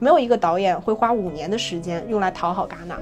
[0.00, 2.96] 没有一个导演会花五年的时间用来讨好戛纳。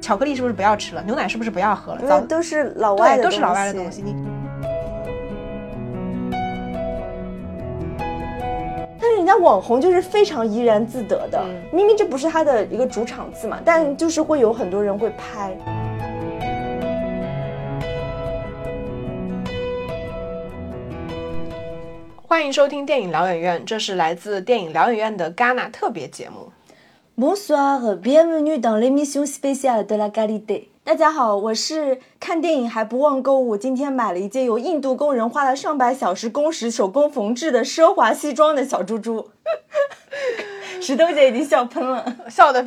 [0.00, 1.02] 巧克力是不是不要吃了？
[1.02, 2.02] 牛奶是不是不要喝了？
[2.06, 4.02] 早都是老外都是老外的东东西。
[4.02, 4.14] 你
[9.00, 15.56] 但是人家网红就是非常怡然自得的，嗯明明这不是他的一个主场次嘛，但就是会有很多人会拍。
[22.34, 26.50] 欢迎收听电影疗养院，这是来自电影疗养院的戛纳特别节目。
[27.16, 30.64] Bonsoir, bienvenue dans l'émission spéciale de la qualité。
[30.82, 39.30] 大家好，我是看电影还不忘购物，今天买了一件由印度工人花了上百小时工时手工缝制的奢华西装的小猪猪。
[40.80, 42.04] 石头姐已经笑喷了。
[42.28, 42.66] 笑的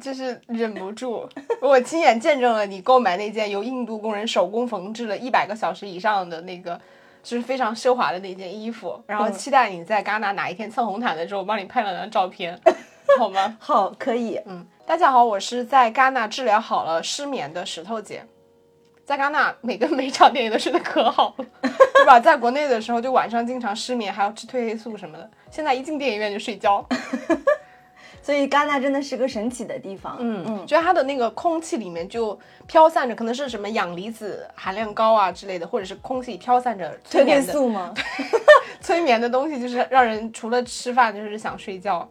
[0.00, 1.28] 就是忍不住。
[1.60, 6.80] 我亲眼见证了你购买那件由印度工人手工缝制了一百个小时以上的那个，
[7.22, 9.02] 就是非常奢华的那件衣服。
[9.06, 12.58] 然后嗯期待你在戛纳哪一天蹭红毯的时候，我帮你拍两张照片，
[13.18, 13.56] 好吗？
[13.60, 14.40] 好，可以。
[14.46, 18.24] 嗯，大家好，我是在戛纳治疗好了失眠的石头姐。
[19.04, 21.44] 在戛纳，每个 每场电影都睡得可好了，
[21.94, 22.20] 对吧？
[22.20, 25.28] 在国内的时候，就晚上经常失眠，还要吃褪黑素什么的。
[25.50, 26.86] 现在一进电影院就睡觉。
[28.30, 30.16] 所以戛纳真的是个神奇的地方。
[30.20, 37.92] 嗯嗯，觉得它的那个空气里面就飘散着，可能是什么氧离子含量高啊之类的，或者是空气里飘散着催眠的素吗？
[38.80, 42.08] 催眠的东西，就是让人除了吃饭就是想睡觉。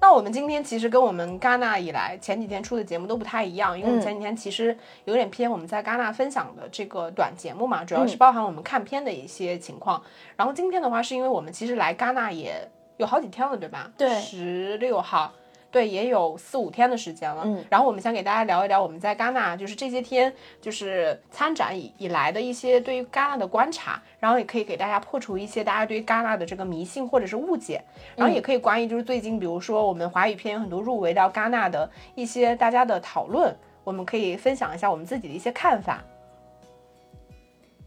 [0.00, 10.02] 那我们今天其实跟我们戛纳以来前几天出的节目都不太一样，因为我们嗯前几天其实有点偏我们在戛纳分享的这个短节目嘛，主要是嗯包含我们看片的一些情况。
[10.36, 13.90] 然后今天的话，是因为我们其实来戛纳也有好几天了，对吧？
[13.96, 15.32] 对十六号。
[15.68, 17.42] 对，也有四五天的时间了。
[17.44, 27.84] 嗯然后我们想给大家聊一聊我们在戛纳，就是这些天就是参展以以来的一些对于戛纳的观察，然后也可以给大家破除一些大家对于戛纳的这个迷信或者是误解，
[28.14, 36.02] 然后也可以关于就是最近比如说我们华语片有很多入围到戛纳的一些大家的讨论，我们可以分享一下我们自己的一些看法。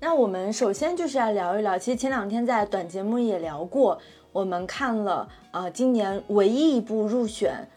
[0.01, 3.99] 那我们首先就是要聊一聊，其实前两天在短节目也聊过，
[4.31, 7.67] 我们看了呃今年唯一一部入选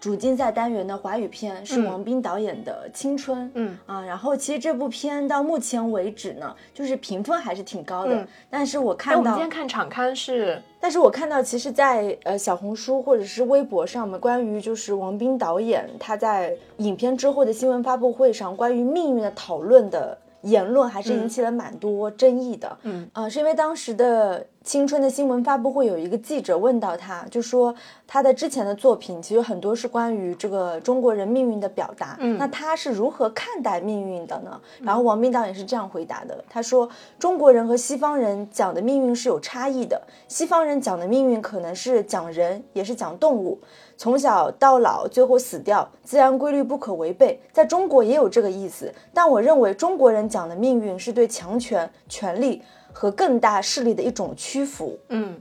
[0.00, 3.46] 主竞赛单元的华语片是嗯王斌导演的《青春》。
[3.54, 8.14] 嗯啊，然后其实这部片到目前为止呢，就是评分还是挺高的。
[8.14, 22.78] 嗯但是我哎，我们看到今天看场刊是但是我看到，其实在，呃小红书或者是微博上面，关于就是王斌导演他在影片之后的新闻发布会上关于命运的讨论的言论，还是引起了蛮多争议的。
[22.82, 27.74] 嗯，呃，是因为当时的青春的新闻发布会有一个记者问到他，就说
[28.06, 32.16] 他的之前的作品其实很多是关于这个中国人命运的表达。
[32.20, 34.60] 嗯那他是如何看待命运的呢？
[34.80, 36.88] 然后王斌导演是这样回答的，他说
[37.18, 43.58] 中国人和西方人讲的命运是有差异的，西方人讲的命运可能是讲人，也是讲动物。
[43.98, 48.94] 从小到老，最后死掉，自然规律不可违背，在中国也有这个意思。
[49.12, 54.96] 但我认为中国人讲的命运是对强权、权力和更大势力的一种屈服。
[55.08, 55.36] 嗯，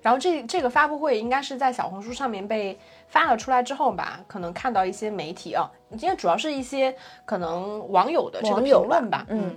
[0.00, 2.78] 然后这这个发布会应该是在小红书上面被
[3.08, 6.94] 发了出来之后吧，可能看到一些媒体啊，今天主要是一些
[7.24, 9.56] 可能网友的这个评论吧，吧嗯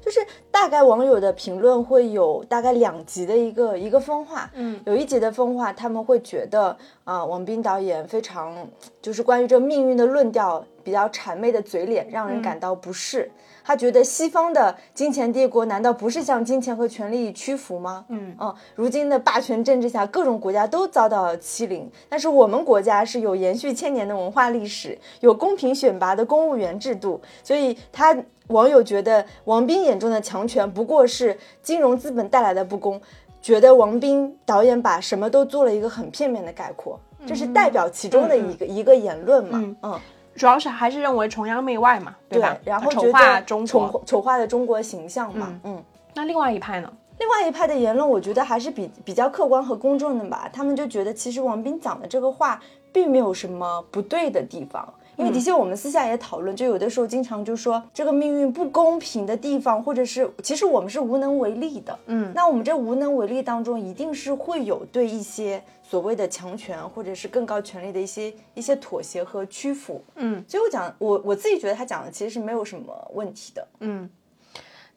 [0.00, 8.56] 就是大概网友的评论会有大概两极的一个一个分化，嗯，有一集的分化，他们会觉得啊、王斌导演非常
[9.02, 13.30] 就是关于这命运的论调比较谄媚的嘴脸，让人感到不适。
[13.62, 18.04] 他觉得西方的金钱帝国难道不是向金钱和权力屈服吗？
[18.08, 28.16] 嗯嗯，如今的霸权政治下，各种国家都遭到了欺凌，但是我们国家是有延续千年的文化历史，有公平选拔的公务员制度，所以他
[28.50, 33.00] 网友觉得王斌眼中的强权不过是金融资本带来的不公，
[33.40, 40.00] 觉得王斌导演把什么都做了一个很片面的概括，这是代表其中的一个、一个言论嘛，嗯嗯
[40.34, 42.56] 主要是还是认为崇洋媚外嘛，对吧？
[42.64, 44.02] 然后丑化中丑国。
[44.06, 45.82] 丑化的中国形象嘛，嗯
[46.14, 46.92] 那另外一派呢？
[47.18, 50.48] 另外一派的言论，我觉得还是比比较客观和公正的吧。
[50.52, 52.58] 他们就觉得，其实王斌讲的这个话，
[52.92, 54.94] 并没有什么不对的地方。
[55.20, 61.98] 因为的确，我们私下也讨论，就有的时候经常就说这个命运不公平的地方，或者是其实我们是无能为力的。
[62.06, 70.02] 嗯，那我们这无能为力当中，一定是会有对一些所谓的强权或者是更高权力的一些一些妥协和屈服。
[70.16, 73.68] 嗯，所以我讲，我我自己觉得他讲的其实是没有什么问题的。
[73.80, 74.08] 嗯，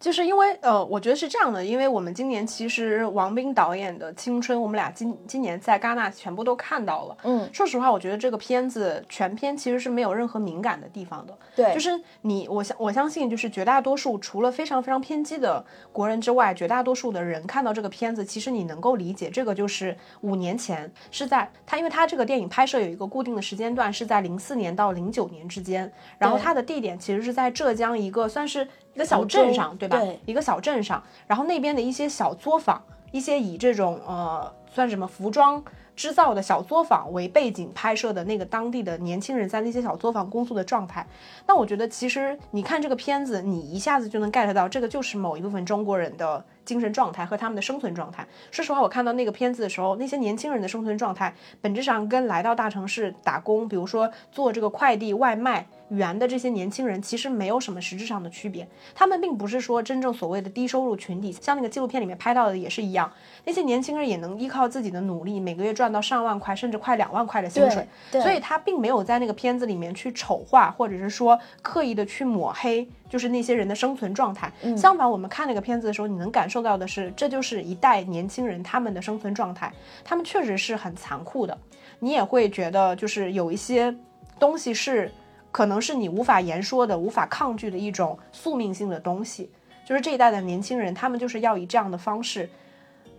[0.03, 7.17] 就是因为呃，我觉得是这样的，因为我们今年其实王斌导演的《青春》，我们俩今今年在戛纳全部都看到了。
[7.23, 11.33] 嗯，说实话，我觉得这个片子全片其实是没有任何敏感的地方的。
[11.55, 11.89] 对，就是
[12.19, 28.67] 你，我相我相信，就是绝大多数除了非常非常偏激的国人之外，绝大多数的人看到这个片子，其实你能够理解，这个就是五年前是在他，因为他这个电影拍摄有一个固定的时间段，是在零四年到零九年之间，然后它的地点其实是在浙江一个算是。
[28.93, 30.01] 一个小镇上，对吧？
[30.25, 32.81] 一个小镇上，然后那边的一些小作坊，
[33.11, 35.63] 一些以这种呃，算什么服装
[35.95, 41.05] 制造的小作坊为背景拍摄的那个当地的年轻人在那些小作坊工作的状态。
[41.47, 46.43] 那我觉得，其实你看这个片子，你一下子就能 get 到，这个就是某一部分中国人的。
[46.65, 48.25] 精神状态和他们的生存状态。
[48.51, 58.67] 说实话，我看到那个片子的时候，那些年轻人的生存状态，本质上跟来到大城市打工，比如说做这个快递外卖员的这些年轻人，其实没有什么实质上的区别。
[58.95, 63.11] 他们并不是说真正所谓的低收入群体，像那个纪录片里面拍到的也是一样。
[63.45, 67.87] 那些年轻人也能依靠自己的努力，每个月赚到上万块，甚至快两万块的薪水。
[68.11, 72.87] 所以他并没有在那个片子里面去丑化，或者是说刻意的去抹黑。
[73.13, 74.51] 就是那些人的生存状态。
[74.75, 79.71] 相反，我们看那个片子的时候，你能感受到的是，这就是一代年轻人他们的生存状态。
[80.03, 81.55] 他们确实是很残酷的。
[81.99, 83.95] 你也会觉得，就是有一些
[84.39, 85.11] 东西是，
[85.51, 89.51] 可能是你无法言说的、无法抗拒的一种宿命性的东西。
[89.85, 92.49] 就是这一代的年轻人，他们就是要以这样的方式，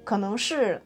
[0.02, 0.82] 可能是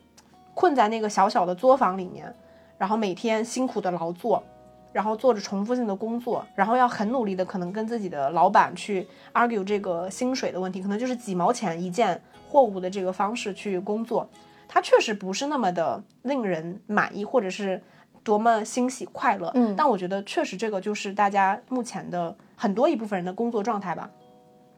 [0.52, 2.30] 困在那个小小的作坊里面，
[2.76, 4.44] 然后每天辛苦的劳作。
[4.92, 14.28] 然后做着重复性的工作，然后要很努力的，可能跟自己的老板去 argue 这个薪水的问题，可能就是几毛钱一件货物的这个方式去工作，
[14.66, 17.82] 它确实不是那么的令人满意，或者是
[18.24, 19.50] 多么欣喜快乐。
[19.54, 24.10] 嗯，但我觉得确实这个就是大家目前的很多一部分人的工作状态吧，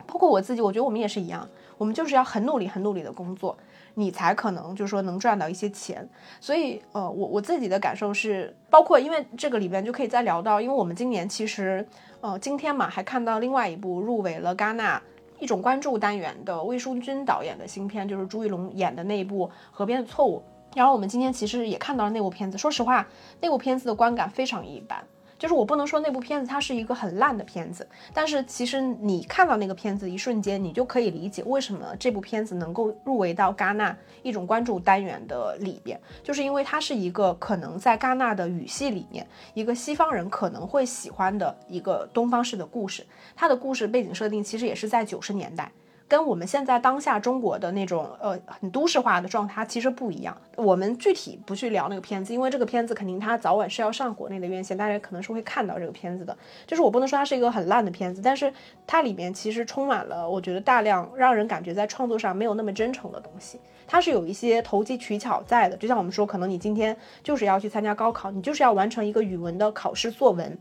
[0.06, 1.48] 包括我自己，我觉得我们也是一样，
[1.78, 3.56] 我们就是要很努力、很努力的工作。
[4.00, 6.08] 你才可能就是说能赚到一些钱，
[6.40, 11.86] 所以呃，我我自己的感受是，包括因为这个里边就可以再聊到，因为我们今年其实
[12.22, 15.00] 呃今天嘛还看到另外一部入围了戛纳
[15.38, 20.42] 一种关注单元的魏书君导演的新片，就是朱一龙演的那一部《河边的错误》，
[20.76, 23.06] 然后我们今天其实也看到了那部片子，说实话，
[23.40, 25.04] 那部片子的观感非常一般。
[25.40, 43.06] 就是我不能说那部片子它是一个很烂的片子，但是其实你看到那个片子一瞬间，你就可以理解为什么这部片子能够入围到戛纳一种关注单元的里边，就是因为它是一个可能在戛纳的语系里面，一个西方人可能会喜欢的一个东方式的故事。
[43.34, 45.72] 它的故事背景设定其实也是在九十年代。
[46.10, 50.36] 跟我们现在当下中国的那种呃很都市化的状态其实不一样。
[50.56, 56.36] 我们具体不去聊那个片子，因为这个片子肯定它早晚是要上国内的院线，大家可能是会看到这个片子的。
[56.66, 58.52] 就是我不能说它是一个很烂的片子，但是
[58.88, 63.60] 它里面其实充满了我觉得大量让人感觉在创作上没有那么真诚的东西。
[63.86, 70.58] 它是有一些投机取巧在的，就像我们说，可能你今天就是要去参加高考，你就是要完成一个语文的考试作文。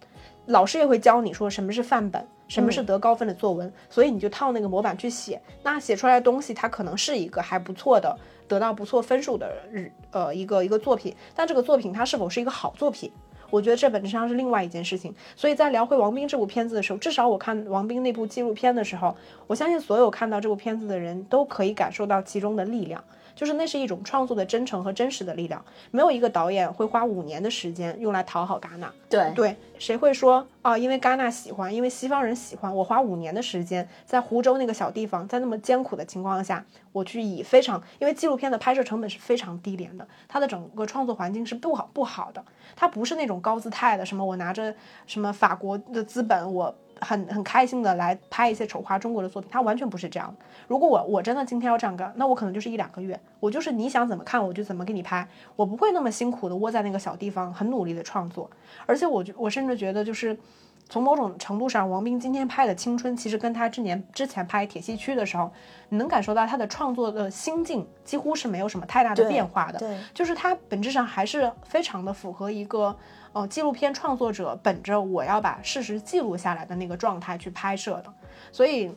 [0.49, 5.39] 老师也会教你说什么是范本，什么是得高分的作文，所以你就套那个模板去写。
[5.61, 8.17] 那写出来的东西，它可能是一个还不错的，
[8.47, 11.15] 得到不错分数的日呃一个一个作品。
[11.35, 13.11] 但这个作品它是否是一个好作品，
[13.51, 15.13] 我觉得这本质上是另外一件事情。
[15.35, 23.03] 所以在聊回王斌这部片子的时候，至少我看王斌那部纪录片的时候，我相信所有看到这部片子的人都可以感受到其中的力量。
[23.39, 28.91] 就是那是一种创作的真诚和真实的力量，没有一个导演会花五年的时间用来讨好戛纳。
[29.09, 30.77] 对对，谁会说啊？
[30.77, 42.43] 因为戛纳喜欢，因为西方人喜欢，我花五年的时间在湖州那个小地方，在那么艰苦的情况下，我去以非常，因为纪录片的拍摄成本是非常低廉的，它的整个创作环境是不好不好的，
[42.75, 44.75] 它不是那种高姿态的，什么我拿着
[45.07, 46.75] 什么法国的资本，我。
[47.01, 50.35] 很很开心的来拍一些丑化中国的作品，他完全不是这样。
[50.67, 58.49] 如果我我真的今天要这样干，那我可能就是一两个月，我就是你想怎么看我就怎么给你拍，我不会那么辛苦的窝在那个小地方很努力的创作。
[58.85, 60.37] 而且我我甚至觉得，就是
[60.87, 65.51] 从某种程度上，王斌今天拍的《青春》，其实跟他之年之前拍《铁西区》的时候，
[65.89, 69.79] 你能感受到他的创作的心境几乎是没有什么太大的变化的。
[69.79, 72.95] 对，就是他本质上还是非常的符合一个。
[73.39, 78.13] 呃，纪录片创作者本着我要把事实记录下来的那个状态去拍摄的，
[78.51, 78.93] 所以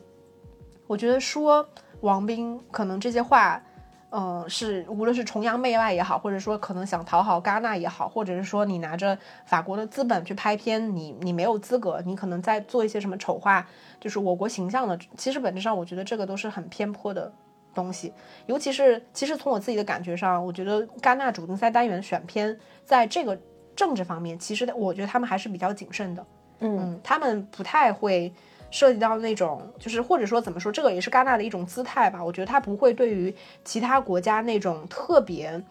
[0.85, 1.65] 我觉得说
[2.01, 3.63] 王斌可能这些话，
[4.09, 13.65] 呃，是无论是崇洋媚外也好，或者说可能想讨好戛纳也好，或者是说你拿着法国的资本去拍片，你你没有资格，你可能在做一些什么丑化，
[14.01, 14.99] 就是我国形象的。
[15.15, 17.31] 其实本质上，我觉得这个都是很偏颇的
[17.73, 18.11] 东西。
[18.47, 23.39] 尤其是，其实从我自己的感觉上，我觉得戛纳主竞赛单元选片在这个。
[23.75, 26.25] 政治方面，其实我觉得他们还是比较谨慎的。
[26.59, 28.33] 嗯，他们不太会
[28.71, 32.23] 涉及到那种，就是或者说怎么说，这个也是戛纳的一种姿态吧。
[32.23, 35.61] 我觉得他不会对于其他国家那种特别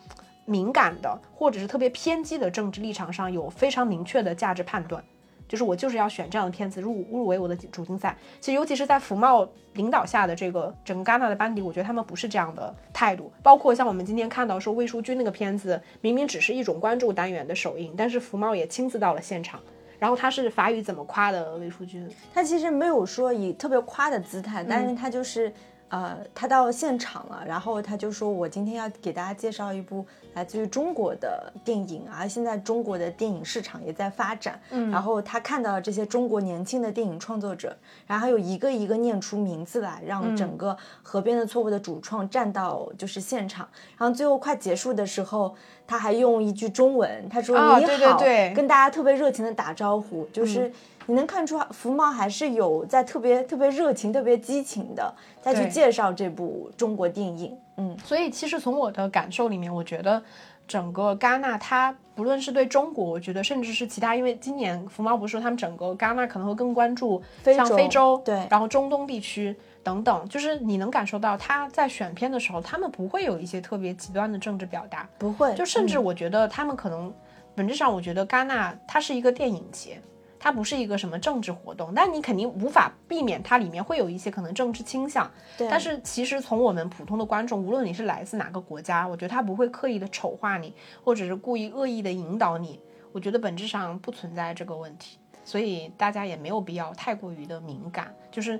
[0.44, 5.02] 敏感的，或者是特别偏激的政治立场上有非常明确的价值判断。
[5.52, 8.16] 就是我就是要选这样的片子入入围我的主竞赛。
[8.40, 13.30] 其实尤其是在福茂领导下的这个整个戛纳的班底，我觉得他们不是这样的态度。
[13.42, 19.61] 包括像我们今天看到说魏淑君那个片子，明明只是一种关注单元的首映，但是福茂也亲自到了现场。
[19.99, 22.11] 然后他是法语怎么夸的魏淑君？
[22.32, 25.52] 他其实没有说以特别夸的姿态，但是他就是
[25.92, 30.04] 呃，他到现场了，然后他就说我今天要给大家介绍一部。
[30.34, 34.58] 来自于中国的电影啊，现在中国的电影市场也在发展。
[34.70, 40.70] 嗯，然后他看到了这些中国年轻的电影创作者，然后有一个一个念出名字来，让整个
[41.02, 43.68] 《河边的错误》的主创站到就是现场。
[43.99, 45.54] 然后最后快结束的时候，
[45.87, 48.18] 他还用一句中文，他说：“你好”，
[48.56, 50.72] 跟大家特别热情的打招呼，就是
[51.06, 57.56] 你能看出福茂还是有在特别特别热情、特别激情的再去介绍这部中国电影。
[57.76, 60.23] 嗯，所以其实从我的感受里面，我觉得
[60.68, 77.12] 整个戛纳它不论是对中国，我觉得甚至是其他，因为今年福茂不是说他们整个戛纳可能会更关注像非洲，对，然后中东地区等等，就是你能感受到他在选片的时候，他们不会有一些特别极端的政治表达，不会，就甚至我觉得他们可能
[77.54, 80.00] 本质上，我觉得戛纳它是一个电影节。
[80.42, 85.30] 它不是一个什么政治活动，但你肯定无法避免它里面会有一些可能政治倾向。
[85.56, 85.68] 对。
[85.70, 92.80] 但是其实从我们普通的观众，无论你是来自哪个国家，我觉得他不会刻意的丑化你，或者是故意恶意的引导你。
[93.12, 98.58] 我觉得本质上不存在这个问题，所以大家也没有必要太过于的敏感，就是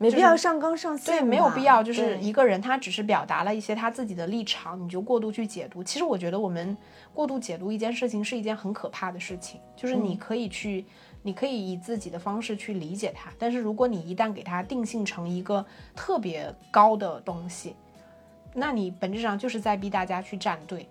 [0.00, 1.18] 没必要上纲上线。
[1.18, 5.84] 对，没有必要，就是一个人他只是表达了一些他自己的立场，你就过度去解读。
[5.84, 6.76] 其实我觉得我们。
[7.12, 10.86] 过度解读一件事情是一件很可怕的事情，就是你可以去，
[11.22, 17.74] 你可以以自己的方式去理解它，但是如果你一旦给它定性成一个特别高的东西，
[18.54, 20.88] 那你本质上就是在逼大家去站队。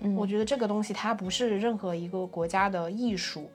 [0.00, 3.50] 嗯，我觉得这个东西它不是任何一个国家的艺术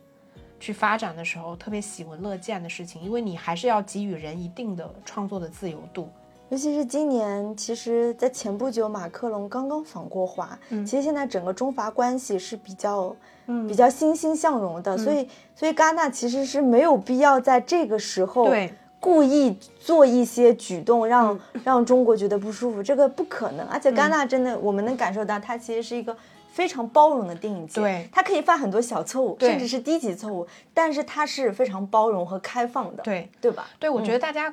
[0.60, 6.10] 去发展的时候特别喜闻乐见的事情，因为你还是要给予人一定的创作的自由度。
[6.50, 10.58] 尤其是今年，其实，在前不久，马克龙刚刚访过华。
[10.70, 13.14] 嗯，其实现在整个中法关系是比较，
[13.48, 14.98] 嗯，比较欣欣向荣的。
[14.98, 22.82] 所以，所以戛纳其实是没有必要在这个时候对故意做一些举动，让让中国觉得不舒服。
[22.82, 23.68] 这个不可能。
[23.68, 26.16] 而且，戛纳真的，我们能感受到，它其实是一个
[26.58, 27.80] 非常包容的电影节。
[27.80, 33.04] 对，它可以犯很多小错误，甚至是低级错误，但是它是非常包容和开放的。
[33.04, 33.70] 对，对吧？
[33.78, 34.52] 对，我觉得大家。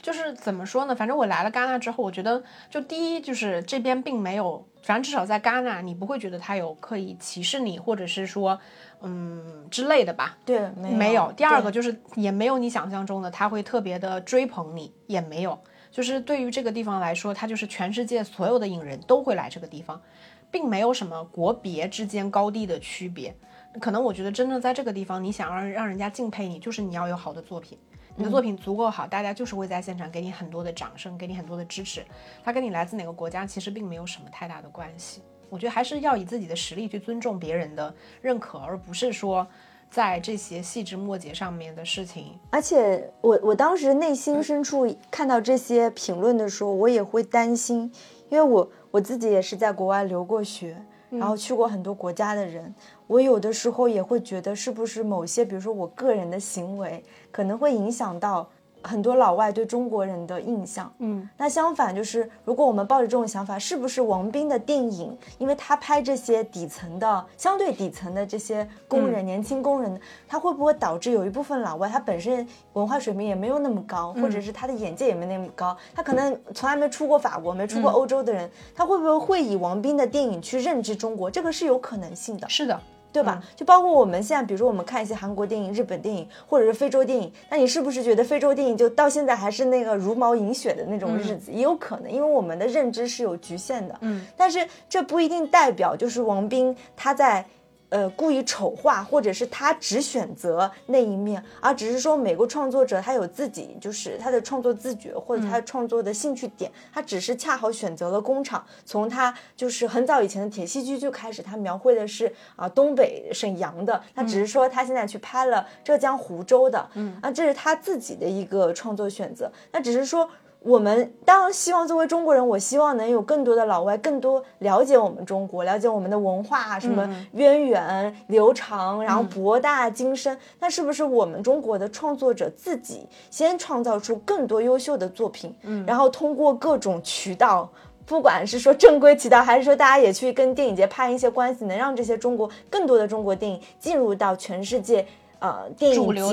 [0.00, 0.94] 就是怎么说呢？
[0.96, 8.58] 反正我来了戛纳之后，我觉得就第一就是这边并没有，反正至少在戛纳，你不会觉得他有刻意歧视你，或者是说，
[9.02, 10.38] 嗯之类的吧？
[10.44, 11.30] 对，没有。
[11.36, 15.58] 第二个就是也没有你想象中的他会特别的追捧你，也没有。
[15.94, 20.02] 就是对于这个地方来说，它就是全世界所有的影人都会来这个地方，
[20.50, 23.32] 并没有什么国别之间高低的区别。
[23.80, 27.78] 可能我觉得真正在这个地方，你想让让人家敬佩你，就是你要有好的作品。
[28.16, 32.04] 你的作品足够好，大家就是会在现场给你很多的掌声，给你很多的支持。
[32.42, 35.22] 他跟你来自哪个国家其实并没有什么太大的关系。
[35.48, 39.46] 我觉得还是要以自己的实力去尊重别人的认可，而不是说
[39.94, 42.36] 在这些细枝末节上面的事情。
[42.50, 47.92] 而且我我当时内心深处看到这些评论的时候，我也会担心，
[48.28, 50.76] 因为我我自己也是在国外留过学，
[51.10, 52.74] 然后去过很多国家的人。
[53.06, 58.50] 我有的时候也会觉得，是不是某些，比如说我个人的行为，可能会影响到。
[58.84, 69.98] 很多老外对中国人的印象，嗯，那相反就是，如果我们抱着这种想法，是不是王斌的电影，因为他拍这些底层的、相对底层的这些工人、年轻工人，
[70.28, 81.30] 他会不会导致有一部分老外，他本身文化水平也没有那么高，或者是他的眼界也没那么高，他可能从来没出过法国、没出过欧洲的人，他会不会会以王斌的电影去认知中国？
[81.30, 82.48] 这个是有可能性的。
[82.48, 82.78] 是的。
[83.14, 83.40] 对吧？
[83.54, 91.52] 就包括我们现在，比如说我们看一些韩国电影、日本电影，或者是非洲电影，那你是不是觉得非洲电影就到现在还是那个茹毛饮血的那种日子？
[91.52, 93.96] 也有可能，因为我们的认知是有局限的。
[94.00, 97.46] 嗯，但是这不一定代表就是王斌他在。
[97.90, 108.64] 呃，故意丑化，或者是他只选择那一面，而只是说每个创作者他有自己，就是他的创作自觉或者他创作的兴趣点，他只是恰好选择了工厂。
[108.84, 119.52] 从他就是很早以前的铁西区就开始，他描绘的是啊东北沈阳的，他只是说他现在去拍了浙江湖州的，嗯啊，这是他自己的一个创作选择。
[119.70, 120.28] 那只是说。
[120.64, 130.36] 我们当然希望作为中国人，我希望能有更多的老外更多了解我们中国，了解我们的文化什么渊源流长，然后博大精深。
[130.58, 137.68] 那是不是我们中国的创作者自己先创造出更多优秀的作品，嗯，然后通过各种渠道，
[138.06, 145.06] 不管是说正规渠道，还是说大家也去跟电影节攀一些关系，能让这些中国更多的中国电影进入到全世界。
[145.44, 146.32] 呃，电影节主流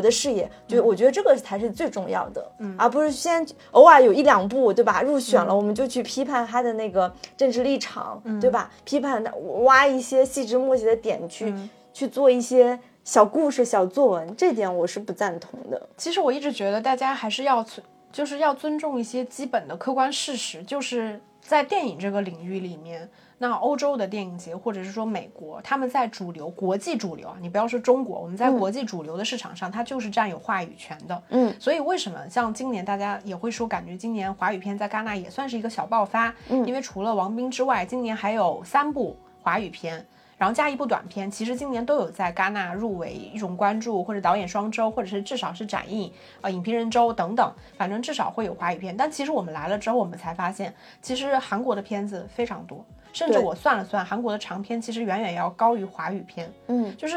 [0.00, 5.02] 的视野，就我觉得这个才是最重要的，而不是先偶尔有一两部，对吧？
[5.02, 8.68] 入选了，我们就去批判他的那个政治立场，对吧？
[8.84, 11.54] 批判他，挖一些细枝末节的点去
[11.92, 15.88] 去做一些小故事、小作文，这点我是不赞同的。
[15.96, 17.80] 其实我一直觉得大家还是要尊，
[18.10, 23.08] 就是要尊重一些基本的客观事实，就是在电影这个领域里面。
[23.42, 31.22] 那欧洲的电影节，或者是说美国，他们在主流国际主流啊，你不要说中国，我们在国际主流的市场上，它就是占有话语权的。
[31.30, 36.34] 嗯，所以为什么像今年大家也会说，感觉今年华语片在戛纳也算是一个小爆发？
[36.50, 40.04] 嗯，因为除了王斌之外，今年还有三部华语片，
[40.36, 48.94] 然后加一部短片，其实今年都有在戛纳入围一种关注，或者导演双周，或者是至少是展映啊影评人周等等，反正至少会有华语片。
[48.94, 52.84] 但其实我们来了之后，我们才发现，其实韩国的片子非常多。
[53.12, 56.52] 甚至我算了算，韩国的长片其实远远要高于华语片。
[56.68, 57.16] 嗯，就是，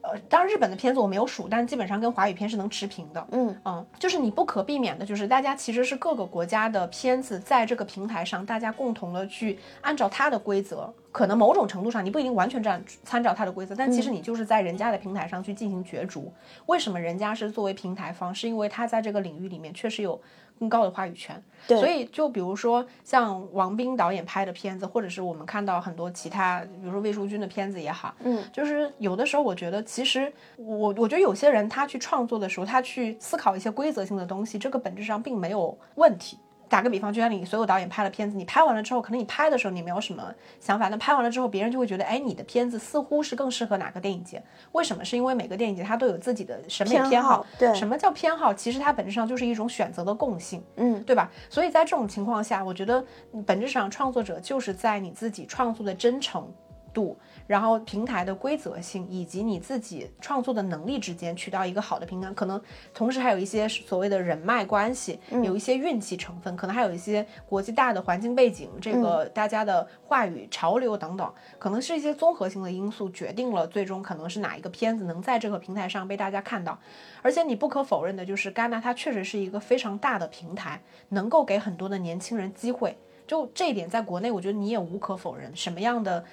[0.00, 3.26] 呃，当然日本的片子我没有数，但基本上跟华语片是能持平的。
[3.32, 16.32] 嗯嗯，就是你不可避免的，就是大家其实是各个国家的片子在这个平台上，大家共同的去按照它的规则，可能某种程度上你不一定完全这样参照它的规则，但其实你就是在人家的平台上去进行角逐。
[16.66, 18.34] 为什么人家是作为平台方？
[18.34, 20.20] 是因为他在这个领域里面确实有。
[20.58, 36.38] 更高的话语权，所以就比如说像王斌导演拍的片子，或者是我们看到很多其他，比如说魏淑君的片子也好，嗯，就是有的时候我觉得，其实我我觉得有些人他去创作的时候，他去思考一些规则性的东西，这个本质上并没有问题。
[36.68, 44.42] 打个比方，就像你所有导演拍了片子，你拍完了之后，可能你拍的时候你没有什么想法，但拍完了之后，别人就会觉得，哎，你的片子似乎是更适合哪个电影节？
[44.72, 45.04] 为什么？
[45.04, 47.44] 是因为每个电影节它都有自己的审美偏好。
[47.58, 48.52] 对，什么叫偏好？
[48.54, 51.30] 其实它本质上就是一种选择的共性，嗯，对吧？
[51.48, 53.04] 所以在这种情况下，我觉得
[53.46, 56.46] 本质上创作者就是在你自己创作的真诚
[56.94, 57.18] 度。
[57.46, 62.58] 然后平台的规则性以及你自己创作的能力之间取到一个好的平衡，可能
[62.94, 76.78] 同时还有一些所谓的人脉关系，有一些运气成分，可能还有一些国际大的环境背景，这个大家的话语潮流等等，可能是一些综合性的因素决定了最终可能是哪一个片子能在这个平台上被大家看到。
[77.20, 82.96] 而且你不可否认的就是，戛纳它确实是一个非常大的平台，能够给很多的年轻人机会。
[83.26, 86.24] 就这一点，在国内我觉得你也无可否认，什么样的。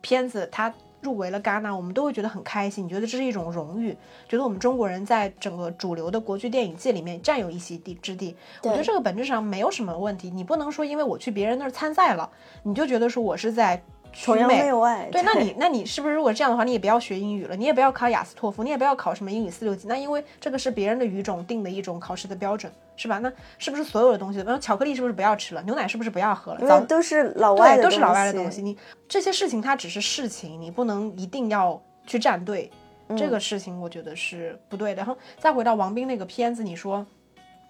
[0.00, 3.96] 片子它入围了戛纳，我们都会觉得很开心，你觉得这是一种荣誉，
[4.28, 8.36] 觉得我们中国人在整个主流的国际电影界里面占有一席地之地。
[8.62, 12.30] 我觉得这个本质上没有什么问题，你不能说因为我去别人那儿参赛了，
[12.62, 13.82] 你就觉得说我是在。
[14.12, 23.18] 崇洋媚外，对，那你那你是不是如果这样的话，你也不要学英语了，你也不要考雅思托福，你也不要考什么英语四六级，那因为这个是别人的语种定的一种考试的标准，是吧？
[23.18, 26.66] 那是不是所有的东西，比如巧克力是不是不要吃了，牛奶是不是不要喝了？
[26.66, 28.62] 早都是老外的，都是老外的东西。
[28.62, 28.76] 你
[29.08, 32.70] 这些事情它只是事情，你不能一定要去站队，
[33.16, 34.96] 这个事情我觉得是不对的。
[34.98, 37.04] 然后再回到王斌那个片子，你说。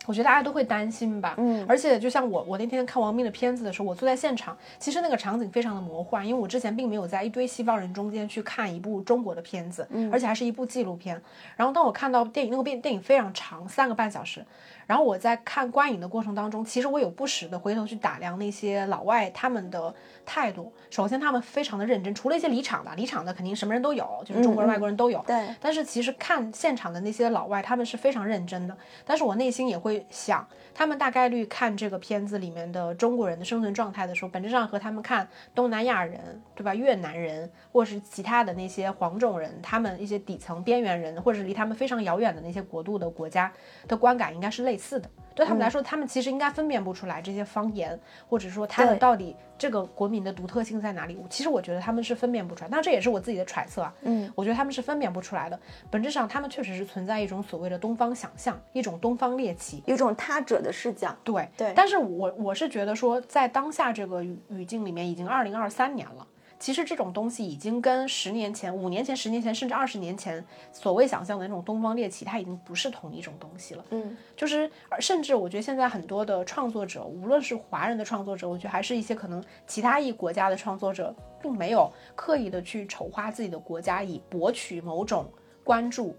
[0.07, 11.21] 我觉得大家都会担心吧，嗯，而且就像我，我那天看王斌的片子的时候，我坐在现场，其实那个场景非常的魔幻，因为我之前并没有在一堆西方人中间去看一部中国的片子，嗯，而且还是一部纪录片。
[11.55, 14.45] 然后当我看到电影，那个电电影非常长，三个半小时。
[14.93, 19.95] 然后我在看观影的过程当中，其实我有不时的回头去打量那些老外他们的
[20.27, 20.71] 态度。
[20.91, 25.25] 首先，他们非常的认真，除了一些离场的，离场的肯定什么人都有，就是中国人、外国人都有。
[25.27, 25.49] 对。
[25.59, 28.77] 但是其实看现场的那些老外，他们是非常认真的。
[29.07, 36.21] 但是我内心也会想，他们大概率看这个片子里面的中国人的生存状态的时候，本质上和他们看东南亚人，
[36.55, 36.75] 对吧？
[36.75, 43.51] 越南人，或是其他的那些黄种人，他们一些底层边缘人，或者是离他们非常遥远的那些国度的国家
[43.89, 44.73] 的观感，应该是类。
[44.73, 51.17] 类似的，对他们来说，他们其实应该分辨不出来这些方言，或者说他们到底这个国民的独特性在哪里。
[51.31, 53.95] 其实我觉得他们是分辨不出来，那这也是我自己的揣测啊。
[54.03, 55.59] 嗯，我觉得他们是分辨不出来的。
[55.89, 61.17] 本质上，他们确实是存在一种所谓的东方想象，一种东方猎奇，一种他者的视角。
[61.23, 61.73] 对对。
[61.77, 66.27] 但是我我是觉得说，在当下这个语语境里面，已经二零二三年了。
[66.63, 73.85] 其实这种东西已经跟十年前、五年前、十年前，甚至二十年前所谓想象的那种东方猎奇，它已经不是同一种东西了。
[73.91, 74.71] 嗯，就是
[75.01, 85.29] 甚至我觉得现在很多的创作者，无论是华人的创作者，我觉得还是一些可能其他一国家的创作者，并没有刻意的去丑化自己的国家，以博取某种
[85.65, 86.17] 关注。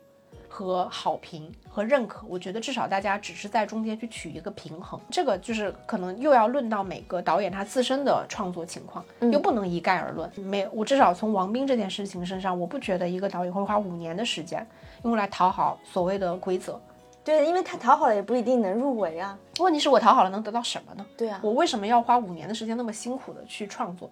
[0.53, 10.29] 和好评和认可，我觉得至少大家只是在中间去取一个平衡，这个就是可能又要论到每个导演他自身的创作情况，又不能一概而论。
[10.35, 14.63] 没，我至少从王斌这件事情身上，我不觉得一个导演会花五年的时间
[15.03, 16.79] 用来讨好所谓的规则。
[17.23, 19.35] 对，因为他讨好了也不一定能入围啊。
[19.57, 21.03] 问题是我讨好了能得到什么呢？
[21.17, 24.07] 对啊，我为什么要花五年的时间那么辛苦的去创作？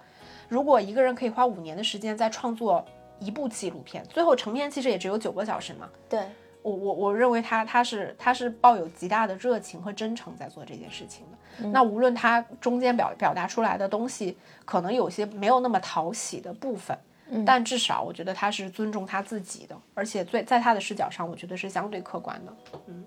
[0.49, 2.83] 如果一个人可以花五年的时间在创作
[3.21, 5.87] 一部纪录片，最后成片其实也只有九个小时嘛。
[6.09, 6.19] 对
[6.61, 11.69] 我我我认为他他是他是抱有极大的热情和真诚在做这件事情的。
[11.69, 16.97] 那无论他中间表表达出来的东西可能有些没有那么讨喜的部分，
[17.45, 22.53] 但至少我觉得他是尊重他自己的，而且最在他的视角上，我觉得是相对客观的。
[22.87, 23.05] 嗯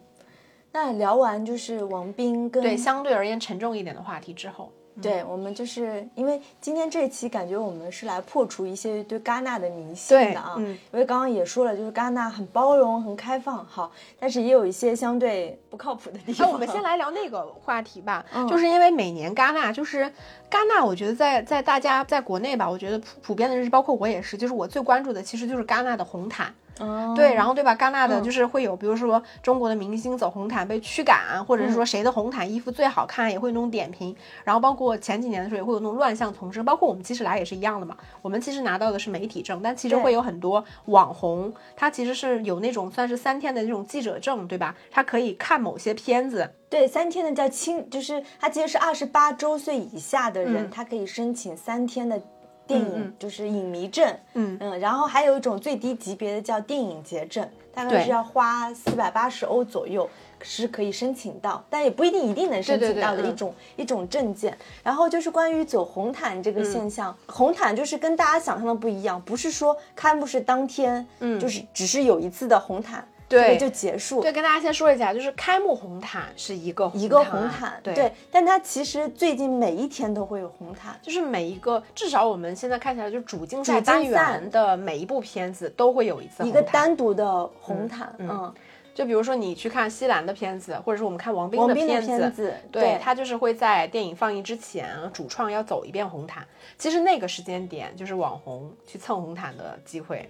[0.76, 16.46] 那聊完就是王斌跟对相对而言沉重一点的话题之后，对我们就是因为今天这期感觉我们是来破除一些对戛纳的迷信的啊，嗯因为刚刚也说了，就是戛纳很包容、很开放，好，但是也有一些相对不靠谱的地方。
[16.46, 20.04] 那 我们先来聊那个话题吧，就是因为每年戛纳，就是
[20.50, 26.54] 戛纳，我觉得在在大家在国内吧，我觉得普普遍的认识，包括我也是，就是我最关注的其实就是戛纳的红毯。
[26.80, 27.76] 哦，对，然后对吧？
[27.76, 34.14] 戛纳的就是会有，比如说中国的明星走红毯被驱赶，或者是说谁的红毯衣服最好看，也会那种点评。
[34.42, 37.96] 然后包括前几年的时候也会有那种乱象丛生，包括我们其实来也是一样的嘛。
[38.22, 44.74] 我们其实拿到的是媒体证，但其实会有很多网红，他其实是有那种算是三天的那种记者证，对吧？
[44.90, 46.50] 他可以看某些片子。
[46.68, 52.20] 对，三天的叫青，就是他其实是二十八周岁以下的人，嗯他可以申请三天的
[52.66, 54.06] 电影，嗯就是影迷证。
[54.34, 60.08] 嗯嗯，然后还有一种最低级别的叫电影节证，大概是要花四百八十欧左右。
[60.46, 64.54] 是可以申请到，但也不一定一定能申请到的一种一种证件。
[64.82, 74.20] 然后就是关于走红毯这个嗯现象，红毯就是跟大家想象的不一样，不是说开幕式当天，嗯，就是只是有一次的红毯，对这个就结束。
[74.20, 78.12] 对，跟大家先说一下，就是开幕红毯是一个一个红红毯，对。
[78.30, 88.52] 但它其实最近每一天都会有红毯，就是每一个，至少我们现在看起来，就是主竞赛单元的每一部片子都会有一次一个单独的红毯，嗯，
[88.94, 96.46] 就比如说你去看西兰的片子，或者是我们看王斌王斌的片子，片子对对他就是会在电影放映之前，主创要走一遍红毯。
[96.78, 100.28] 其实那个时间点就是网红去蹭红毯的机会。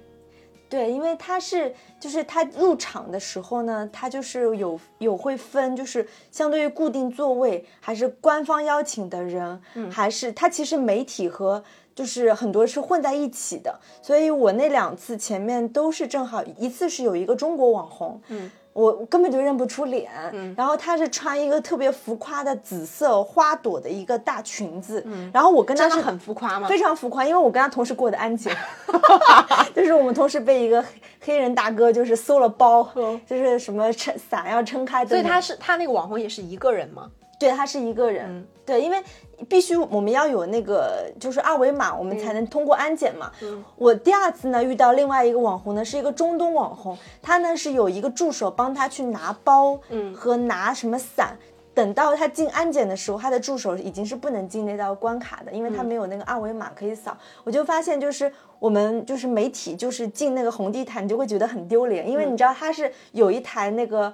[0.68, 11.62] 对，因为它是就是它入场的时候呢，它就是有有会分，就是相对于固定座位，还是官方邀请的人，还是它其实媒体和。
[11.94, 26.68] 就是很多是混在一起的，所以我那两次前面都是正好一次是有一个中国网红，嗯，我根本就认不出脸，嗯，然后她是穿一个特别浮夸的紫色花朵的一个大裙子，嗯，然后我跟她是很浮夸吗？
[26.68, 28.54] 非常浮夸，因为我跟他同时过的安检
[29.74, 32.82] 就是我们同时被一个黑黑人大哥就是搜了包，
[33.26, 37.08] 就是什么撑伞要撑开的，所以他是他那个网红也是一个人吗？
[37.38, 39.02] 对他是一个人，对，因为
[39.48, 43.30] 必须我们要有那个就是二维码，我们才能通过安检嘛。
[43.76, 51.36] 我第二次呢遇到另外一个网红呢，是一个中东网红，他呢是有一个助手帮他去拿包，嗯，和拿什么伞。
[51.74, 57.16] 等到他进安检的时候，他的助手已经是不能进那道关卡的，因为他没有那个二维码可以扫。
[57.42, 64.12] 我就发现，就是我们就是媒体，就是进那个红地毯，你就会觉得很丢脸，因为你知道他是有一台那个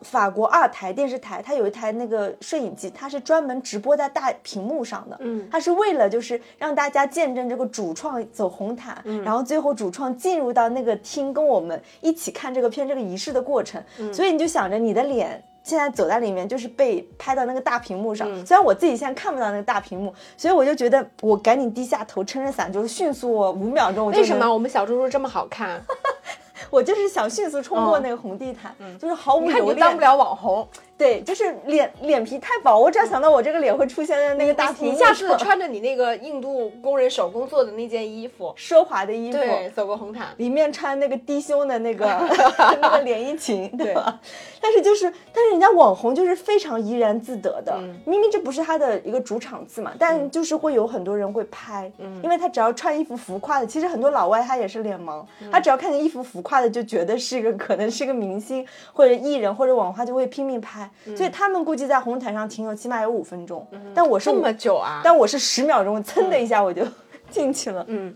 [0.00, 15.42] 法国二台电视台，它有一台那个摄影机，它是专门直播在大屏幕上的，嗯，它是为了就是让大家见证这个主创走红毯，然后最后主创进入到那个厅跟我们一起看这个片这个仪式的过程，所以你就想着你的脸。
[15.62, 18.28] 现在走在里面，就是被拍到那个大屏幕上。
[18.44, 25.80] 虽然我自己现在看不到那个大屏幕，所以我就觉得我赶紧低下头，撑着伞，就是迅速五秒钟我就为什么我们小猪猪这么好看？
[26.70, 29.76] 我就是想迅速冲过那个红地毯，就是毫无你看你留恋。
[29.76, 30.66] 就当不了网红，
[31.02, 40.28] 对，就是脸脸皮太薄，我只要想到我这个脸会出现在那个大屏幕你下次穿着你那个印度工人手工做的那件衣服，奢华的衣服，对，走个红毯。
[40.36, 42.06] 里面穿那个低胸的那个
[42.80, 44.20] 那个连衣裙，对吧？
[44.60, 51.90] 但是就是，但是人家网红就是非常怡然自得的，明明这不是他的一个主场次嘛，但就是会有很多人会拍，
[52.22, 65.00] 因为他只要穿衣服浮夸的，其实很多老外他也是脸盲，他只要看见衣服浮夸的，就觉得是一个可能是个明星或者艺人或者网红，他就会拼命拍，所以他们估计在红毯上停留起码有五分钟，但我是这么久啊！
[65.02, 66.86] 但我是十秒钟，噌的一下我就
[67.30, 68.14] 进去了，嗯，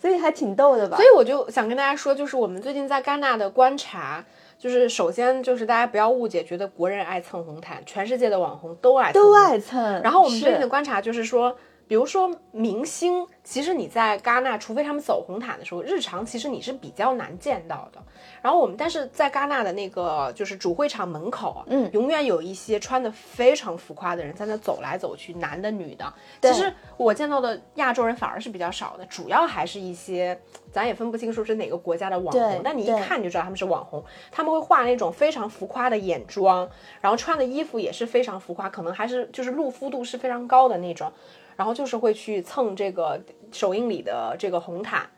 [0.00, 0.96] 所以还挺逗的吧？
[0.96, 4.24] 所以我就想跟大家说，就是我们最近在戛纳的观察，
[4.58, 10.02] 就是首先就是大家不要误解，觉得国人爱蹭红毯，全世界的网红都爱蹭都爱蹭。
[10.02, 18.02] 然后我们最近的观察就是说，比如说明星，其实你在戛纳，除非他们走红毯的时候，日常其实你是比较难见到的。
[18.40, 26.12] 然后我们但是在戛纳的那个就是主会场门口，嗯永远有一些穿的非常浮夸的人在那走来走去，男的女的。
[26.40, 30.38] 其实我见到的亚洲人反而是比较少的，主要还是一些
[30.72, 34.02] 咱也分不清说是哪个国家的网红，但你一看就知道他们是网红。
[34.30, 36.68] 他们会画那种非常浮夸的眼妆，
[37.00, 41.12] 然后穿的衣服也是非常浮夸，可能还是就是露肤度是非常高的那种。
[41.56, 43.20] 然后就是会去蹭这个
[43.52, 45.08] 首映礼的这个红毯。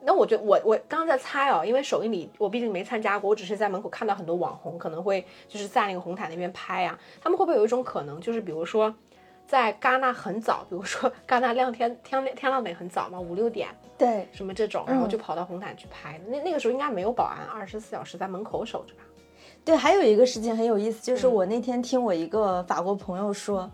[0.00, 8.94] 那我觉得我我刚刚在猜哦，因为首映礼我毕竟没参加过，我只是在门口看到很多网红可能会就是在那个红毯那边拍啊，他们会不会有一种可能，就是比如说
[9.44, 16.20] 在戛纳很早，比如说戛纳亮天天亮天亮得很早嘛，五六点对，什么这种，然后就跑到红毯去拍。
[16.28, 19.02] 那那个时候应该没有保安，二十四小时在门口守着吧？
[19.64, 23.68] 对，还有一个事情很有意思，就是嗯我那天听我一个法国朋友说，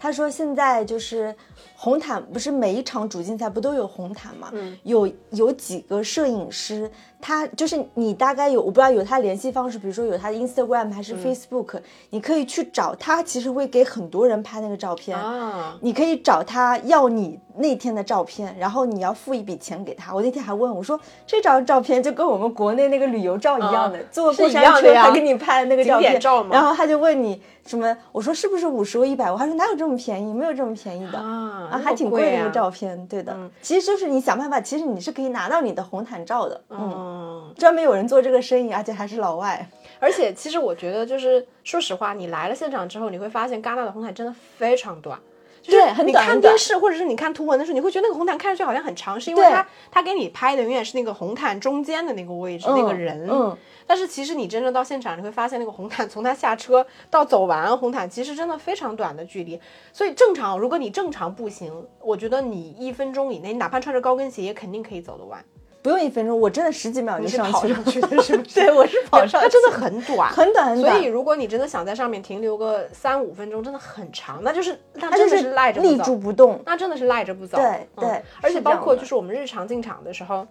[0.00, 1.34] 他说现在就是
[1.82, 4.50] 红毯，不是每一场主竞赛不都有红毯吗？
[4.52, 6.90] 嗯，有有几个摄影师，
[7.22, 15.16] 他就是你大概有我不知道有他联系方式，比如说有他的 Instagram 还是嗯 Facebook，、你可以去找他，其实会给很多人拍那个照片。
[15.18, 20.14] 啊，你可以找他要你那天的照片，然后你要付一笔钱给他。
[20.14, 31.18] 我那天还问我说，这张照片就跟我们国内那个旅游照一样的，啊坐过山车一样的呀他给你拍的那个照片然后他就问你什么，我说是不是五十或一百我还说哪有这么便宜，没有这么便宜的。
[31.18, 45.18] 啊啊，还挺贵的一个啊照片，对的，其实就是你想办法，其实你是可以拿到你的红毯照的，嗯，嗯，专门有人做这个生意，而且还是老外，而且其实我觉得，就是说实话，你来了现场之后，你会发现戛纳的红毯真的非常短。
[45.62, 53.28] 就是你看电视或者是你看图文的时候，你会觉得那个红毯看上去好像很长，是因为对它它给你拍的永远是那个红毯中间的那个位置、那个人。
[53.30, 59.60] 嗯，但是其实你真正到现场，你会发现那个红毯从他下车到走完红毯，其实真的非常短的距离。
[59.92, 65.44] 所以正常，如果你正常步行，我觉得你一分钟以内，你哪怕穿着高跟鞋，也肯定可以走得完。
[65.82, 68.54] 不用一分钟，我真的十几秒就上去了跑上，去的，是不是？
[68.60, 77.56] 对，我是 跑上去，它真的很短，很短很短，所以，如果你真的想在上面停留个三五分钟，真的很长，那就是那真的是赖着不立走住不动，那真的是赖着不走。
[77.56, 77.66] 对
[77.96, 80.46] 嗯对而且包括就是我们日常进场的时候。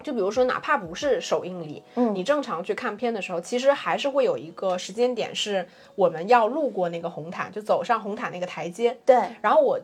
[0.00, 5.66] 就比如说，哪怕不是首映礼，嗯你正常去看片的时候，其实还是会有一个时间点，是
[5.96, 8.96] 我们要路过那个红毯，就走上红毯那个台阶。
[9.04, 9.78] 对，然后我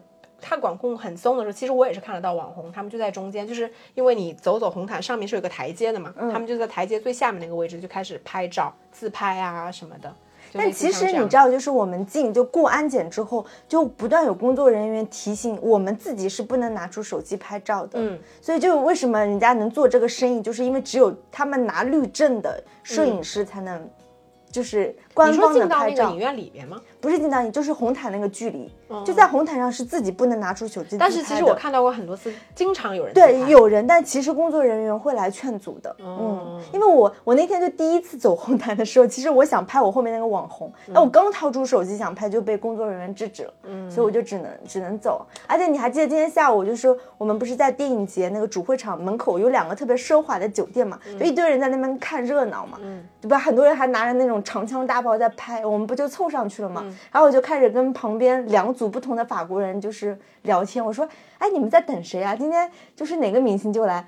[0.47, 10.15] 他管控很松的时候，其实我也是看得到网红，他们就在中间，就是因为你走走红毯上面是有个台阶的嘛，嗯他们就在台阶最下面那个位置就开始拍照、自拍啊什么的。
[10.53, 17.99] 但其实你知道，就是我们进就过安检之后，就不断有工作人员提醒我们自己是不能拿出手机拍照的。
[17.99, 23.89] 嗯，所以就为什么人家能做这个生意，就是因为只有他们拿绿证的摄影师才能，
[24.53, 26.81] 就是官方的拍照那个影，院里边吗？
[27.01, 28.71] 不是进到你，就是红毯那个距离，
[29.05, 30.99] 就在红毯上是自己不能拿出手机。
[30.99, 35.95] 但是其实我看到过很多次，经常有人对有人，但其实工作人员会来劝阻的。
[36.01, 43.55] 嗯，因为我我那天就第一次走红毯的时候，其实我想拍我后面那个网红，那、我刚掏出手机想拍，就被工作人员制止了。
[43.65, 45.25] 嗯，所以我就只能只能走。
[45.47, 53.39] 而且你还记得今天下午，就是我们不是在电影节那个主会场门口有两个特别奢华的酒店嘛，就一堆人在那边看热闹嘛，嗯对吧？
[53.39, 56.83] 很多人还拿着那种长枪大炮在拍，我们不就凑上去了嘛？
[57.13, 62.35] 然后我就开始跟旁边两组不同的法国人就是聊天，我说：“哎，你们在等谁啊？
[62.35, 64.05] 今天就是哪个明星就来？”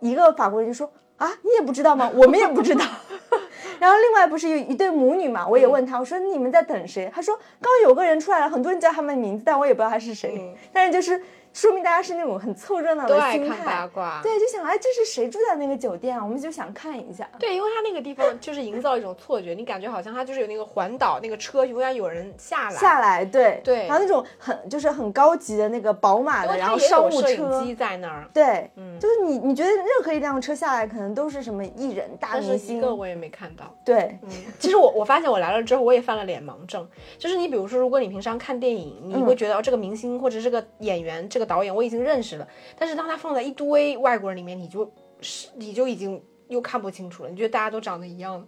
[0.00, 2.10] 一个法国人就说：“啊，你也不知道吗？
[2.14, 2.84] 我们也不知道。
[3.80, 5.46] ”然后另外不是有一对母女嘛？
[5.46, 7.10] 我也问他，我说你们在等谁？
[7.12, 10.36] 他说刚有个人出来了，很多人叫他们名字，但我也不知道他是谁。
[10.38, 11.20] 嗯但是就是
[11.52, 13.88] 说明大家是那种很凑热闹的心看八态。
[13.88, 14.20] 卦。
[14.22, 16.24] 对，就想哎，这是谁住在那个酒店啊？
[16.24, 17.28] 我们就想看一下。
[17.38, 22.76] 对，因为它那个地方 就是营造一种错觉，你感觉好像它就是有那个环岛那个车，永远有人下来。
[22.76, 33.64] 下来，对对然后那种很就是很高级的那个宝马的，然后商务车，机在那儿，对，嗯就是你你觉得任何一辆车下来，可能都是什么艺人、大明星一个我也没看到。
[33.84, 36.88] 对，嗯，其实我我发现我来了之后，我也犯了脸盲症。
[37.18, 42.46] 就是你比如说，如果你平常看电影，你嗯会觉得、哦，这个明星或者这个演员、这个导演我已经认识了，
[42.78, 48.46] 但是当他放在一堆外国人里面，你就是你就已经又看不清楚了，你觉得大家都长得一样。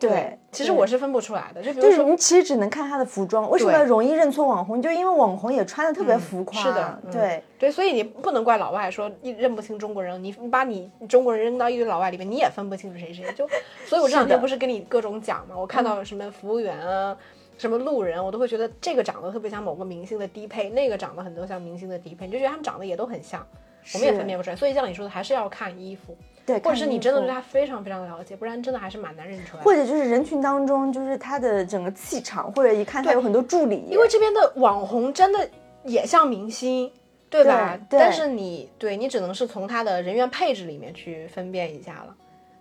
[0.00, 1.60] 对对其实我是分不出来的。
[1.60, 4.80] 就比如说，就是你其实只能看他的服装，为什么容易认错网红？
[4.80, 13.24] 就因为网红也穿的特别浮夸，是的嗯对对，所以你不能怪老外说你认不清中国人，你你把你中国人扔到一堆老外里面，你也分不清楚谁谁。
[13.32, 13.44] 就，
[13.86, 17.16] 所以我这两天不是跟你各种讲嘛，我看到什么服务员啊。
[17.58, 23.46] 什么路人，我都会觉得这个长得特别像某个明星的低配，那个长得很多像明星的低配，你就觉得他们长得也都很像，
[23.94, 24.56] 我们也分辨不出来。
[24.56, 26.16] 所以像你说的，还是要看衣服，
[26.46, 29.64] 对，或者是你真的对他非常非常了解，不然真的还是蛮难认出来的。
[29.64, 35.50] 或者就是人群当中，就是他的整个气场，或者一看他有很多助理，因为这边的网红真的
[35.84, 36.90] 也像明星，
[37.28, 37.76] 对吧？
[37.90, 42.14] 对对但是你对你只能是从他的人员配置里面去分辨一下了。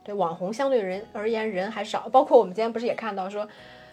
[0.04, 3.46] 对，网红相对人而言人还少，包括我们今天不是也看到说，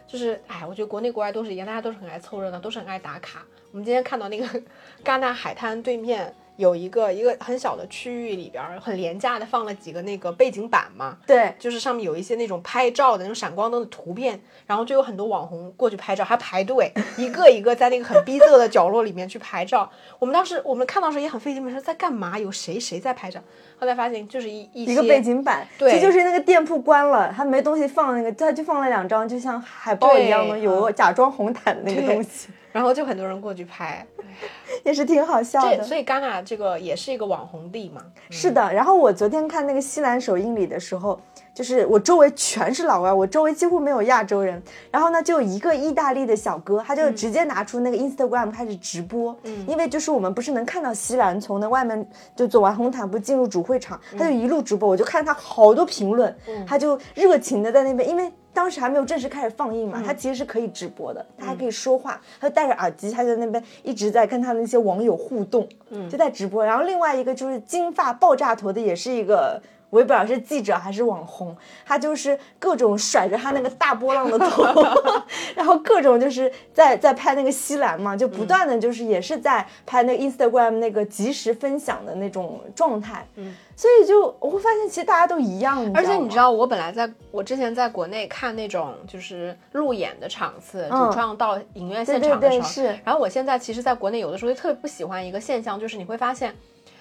[0.06, 3.44] 就是哎，我觉得国内国外都是一样，大家都是很爱凑热闹，都是很爱打卡。
[3.72, 4.46] 我们今天看到那个
[5.04, 19.90] 戛纳海滩对面有一个一个很小的区域里边儿，很廉价的放了几个那个背景板嘛，对，就是上面有一些那种拍照的那种闪光灯的图片，然后就有很多网红过去拍照，还排队， 一个一个在那个很逼仄的角落里面去拍照。
[20.18, 22.38] 我们当时我们看到时候也很费劲，我们说在干嘛？
[22.38, 23.40] 有谁谁在拍照？
[23.76, 34.04] 后来发现就是一一一个背景板，对其实就是那个店铺关了，他没东西放，那个他就放了两张，就像海报一样的，有假装红毯的那个东西，然后就很多人过去拍。
[34.82, 35.76] 也是挺好笑的。
[35.76, 38.02] 这所以戛纳这个也是一个网红地嘛。
[38.30, 41.20] 是的，然后我昨天看那个西兰首映礼的时候，
[41.54, 44.60] 就是我周围全是老外，我周围几乎没有亚洲人。
[44.90, 58.32] 然后呢，就一个意大利的小哥，他就直接拿出那个 Instagram 开始直播，嗯，因为就是我们不是能看到西兰从那外面就走完红毯不进入主会场，他就一路直播，我就看他好多评论，他就热情的在那边，因为。
[58.54, 65.68] 当时还没有正式开始放映嘛，他其实是可以直播的，他还可以说话，他就戴着耳机，他在那边一直在跟他的那些网友互动，
[66.08, 66.64] 就在直播。
[66.64, 69.60] 然后另外一个就是金发爆炸头的，也是一个。
[69.94, 74.64] 我也不知道是记者还是网红，他就是各种甩着他那个大波浪的头，
[75.54, 96.54] 然后各种就是在在拍那个西兰嘛，就不断的就是也是在拍那个 Instagram 那个即时分享的那种状态，嗯，所以就我会发现其实大家都一样，而且你知道道，我本来在我之前在国内看那种就是路演的场次，嗯主创到影院现场的时候，然后我现在其实，在国内有的时候就特别不喜欢一个现象，就是你会发现，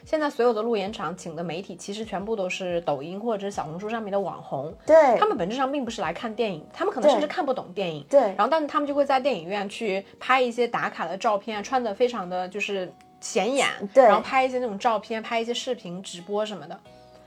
[0.06, 5.18] 现在所有的路演场请的媒体，其实全部都是抖音或者是小红书上面的网红，对。
[5.18, 8.20] 他们本质上并不是来看电影，他们可能甚至看不懂电影，对。
[8.20, 14.04] 然后但是他们就会在电影院去拍一些打卡的照片，穿的非常的就是显眼，对。
[14.04, 16.78] 然后拍一些那种照片，拍一些视频直播什么的。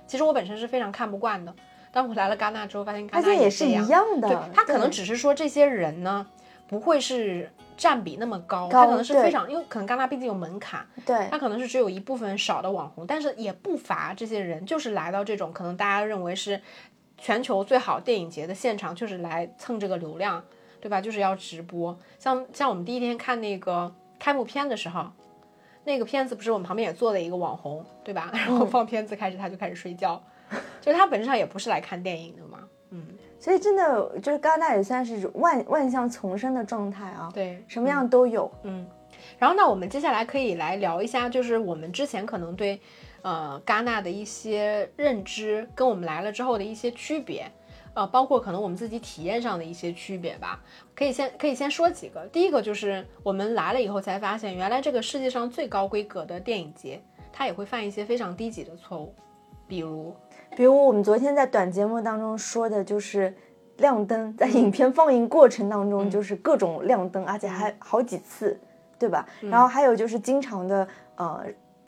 [0.07, 1.55] 其实我本身是非常看不惯的，
[1.91, 4.29] 但我来了戛纳之后，发现戛纳也是这样一样的。
[4.29, 6.27] 对，他可能只是说这些人呢，
[6.69, 16.61] 不会是占比那么高，高他可能是非常，因为可能戛纳毕竟有门槛，对他可能是只有一部分少的网红，但是也不乏这些人，就是来到这种可能大家认为是
[17.19, 20.43] 全球最好电影节的现场，就是来蹭这个流量，
[20.81, 21.01] 对吧？
[21.01, 21.99] 就是要直播。
[22.19, 25.07] 像像我们第一天看那个开幕片的时候。
[25.89, 28.29] 那个片子不是我们旁边也坐了一个网红，对吧？
[28.35, 30.21] 然后放片子开始他就开始睡觉，
[30.83, 32.56] 就是他本质上也不是来看电影的嘛。
[33.37, 38.87] 嗯，所以真的就是戛纳也算是万万象丛生的状态啊，对，什么样都有，嗯，
[39.39, 42.81] 然后那我们接下来可以来聊一下，就是我们之前可能对
[43.23, 47.51] 呃戛纳的一些认知，跟我们来了之后的一些区别，
[47.95, 50.63] 呃，包括可能我们自己体验上的一些区别吧。
[50.95, 59.15] 可以先可以先说几个，第一个就是我们来了以后才发现，原来这个世界上最高规格的电影节，它也会犯一些非常低级的错误，
[59.69, 60.15] 比如
[60.57, 63.33] 比如我们昨天在短节目当中说的，就是
[63.77, 68.59] 亮灯，在影片放映过程当中就是各种亮灯，而且还好几次，
[68.99, 69.29] 对吧？
[69.43, 71.45] 然后还有就是经常的呃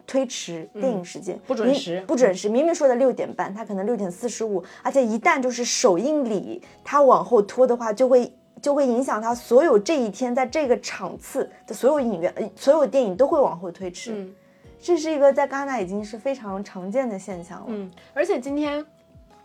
[0.07, 2.49] 推迟电影时间，明不准时不准时。
[2.51, 8.31] 明明说的六点半，他可能六点四十五，而且一旦就是首映礼他往后拖的话，就会。
[8.61, 14.11] 就会影响他所有这一天在这个场次的所有影院、呃所有电影都会往后推迟。
[14.13, 14.35] 嗯
[14.81, 17.67] 这是一个在戛纳已经是非常常见的现象了。
[17.69, 18.85] 嗯，而且今天，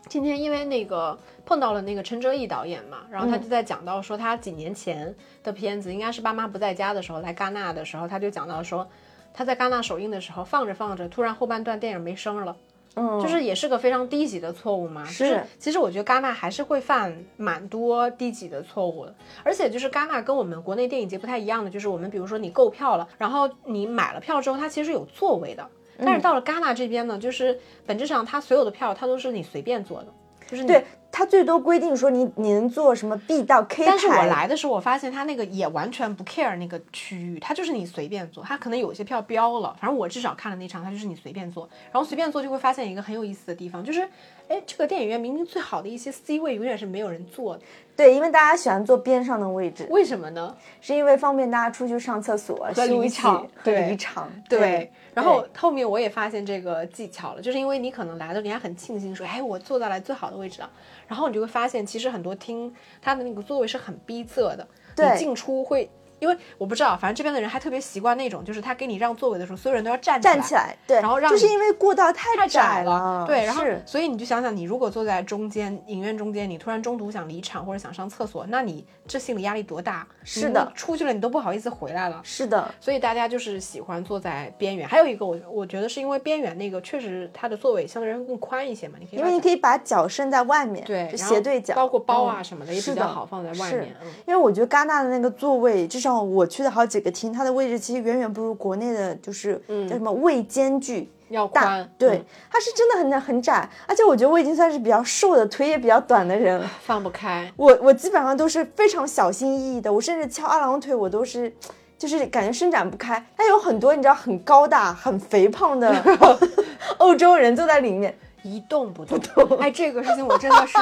[0.08, 8.88] 今天因为那个碰到了那个陈哲艺导演嘛，然后他就在讲到说他几年前的片子，应该是爸妈不在家的时候来戛纳的时候，他就讲到说
[9.34, 12.56] 他在戛纳首映的时候放着放着，突然后半段电影没声了。
[12.96, 15.04] 嗯，就是也是个非常低级的错误嘛。
[15.06, 25.64] 是就是其实我觉得戛纳还是会犯蛮多低级的错误的，而且就是戛纳跟我们国内电影节不太一样的，就是我们比如说你购票了，然后你买了票之后，它其实有座位的。
[25.64, 30.08] 嗯但是到了戛纳这边呢，就是本质上它所有的票它都是你随便坐的，
[30.50, 30.84] 就是你对
[31.16, 44.02] 他最多规定说你你能做什么 B 到 K 但是我来的时候，我发现他那个也完全不 care 那个区域，他就是你随便坐，他可能有些票标了，反正我至少看了那场，他就是你随便坐，然后随便坐就会发现一个很有意思的地方，就是，
[44.48, 47.62] 哎，这个电影院明明最好的一些 C 位永远是没有人坐的，
[47.96, 50.56] 对，因为大家喜欢坐边上的位置，为什么呢？
[50.82, 54.32] 是因为方便大家出去上厕所、和休息离场离场。
[54.50, 60.70] 对，然后后面我也发现这个技巧了，就是因为你可能来的你还很庆幸说，哎，我坐到了最好的位置了，
[61.08, 65.90] 然后你就会发现其实很多厅它的那个座位是很逼仄的，你进出会。
[66.24, 80.08] 因为我不知道，反正这边的人还特别习惯那种，就是他给你让座位的时候，所有人都要站起来，站起来，对，然后让就是因为过道太太窄了，对，然后所以你就想想，你如果坐在中间影院中间，你突然中途想离场或者想上厕所，那你这心理压力多大？
[80.24, 82.22] 是的你出去了你都不好意思回来了。
[82.24, 93.96] 是的，所以大家就是喜欢坐在边缘，还有一个我我觉得是因为边缘那个确实它的座位相对来说更宽一些嘛，你可以因为你可以把脚伸在外面，对斜对角，包括包啊嗯什么的也比较好放在外面。
[94.02, 106.70] 嗯，因为我觉得戛纳的那个座位，至少我去的好几个厅，它的位置其实远远不如国内的，就是叫什么位间距大要宽，，嗯对，它是真的很很窄，而且我觉得我已经算是比较瘦的，腿也比较短的人了。
[106.86, 107.52] 放不开。
[107.56, 111.54] 我我基本上都是非常小心翼翼的，我甚至翘二郎腿，我都是。
[111.96, 116.04] 就是感觉伸展不开，但有很多你知道很高大、很肥胖的
[117.00, 119.58] 欧洲人坐在里面，一动不动。
[119.60, 120.78] 哎，这个事情我真的是，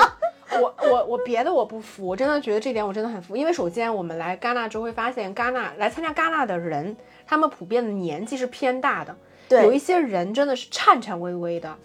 [0.59, 3.35] 我我我别的我不服，我真的觉得这点我真的很服。
[3.35, 6.95] 因为首先我们来戛纳之后会发现，戛纳来参加戛纳的人，
[7.25, 9.15] 他们普遍的年纪是偏大的，
[9.47, 11.75] 对有一些人真的是颤颤巍巍的，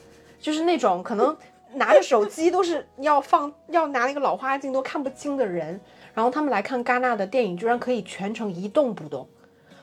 [0.41, 1.37] 就是那种可能
[1.75, 5.81] 拿着手机都是要放要拿那个老花镜都看不清的人，
[6.15, 9.29] 然后他们来看戛纳的电影，居然可以全程一动不动。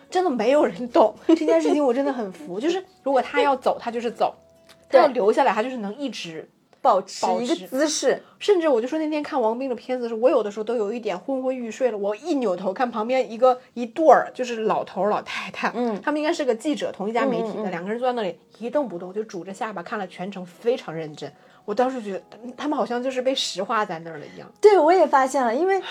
[0.09, 2.59] 真的没有人懂这件事情，我真的很服。
[2.59, 4.31] 就是如果他要走，他就是走；
[4.87, 6.47] 他要留下来，他就是能一直
[6.83, 11.97] 保持一个姿势，甚至我就说那天看王斌的片子的时候，我有的时候都有一点昏昏欲睡了。
[11.97, 21.31] 我一扭头看旁边一个一对儿，就是老头儿老太太，嗯他们应该是个记者，同一家媒体的，两个人坐在那里一动不动，就拄着下巴看了全程，非常认真。
[21.63, 22.21] 我当时觉得
[22.57, 24.51] 他们好像就是被石化在那儿了一样。
[24.59, 25.81] 对我也发现了，因为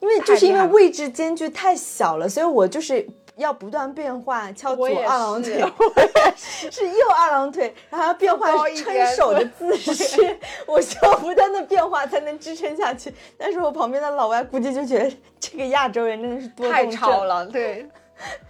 [0.00, 13.12] 因为就是因为位置间距太小了，所以我就是要不断变换，翘左二郎腿，是 我也是是右二郎腿，然后要变换撑手的姿势，我需要不断的变化才能支撑下去。
[13.36, 17.88] 但是我旁边的老外估计就觉得这个亚洲人真的是多太吵了，对，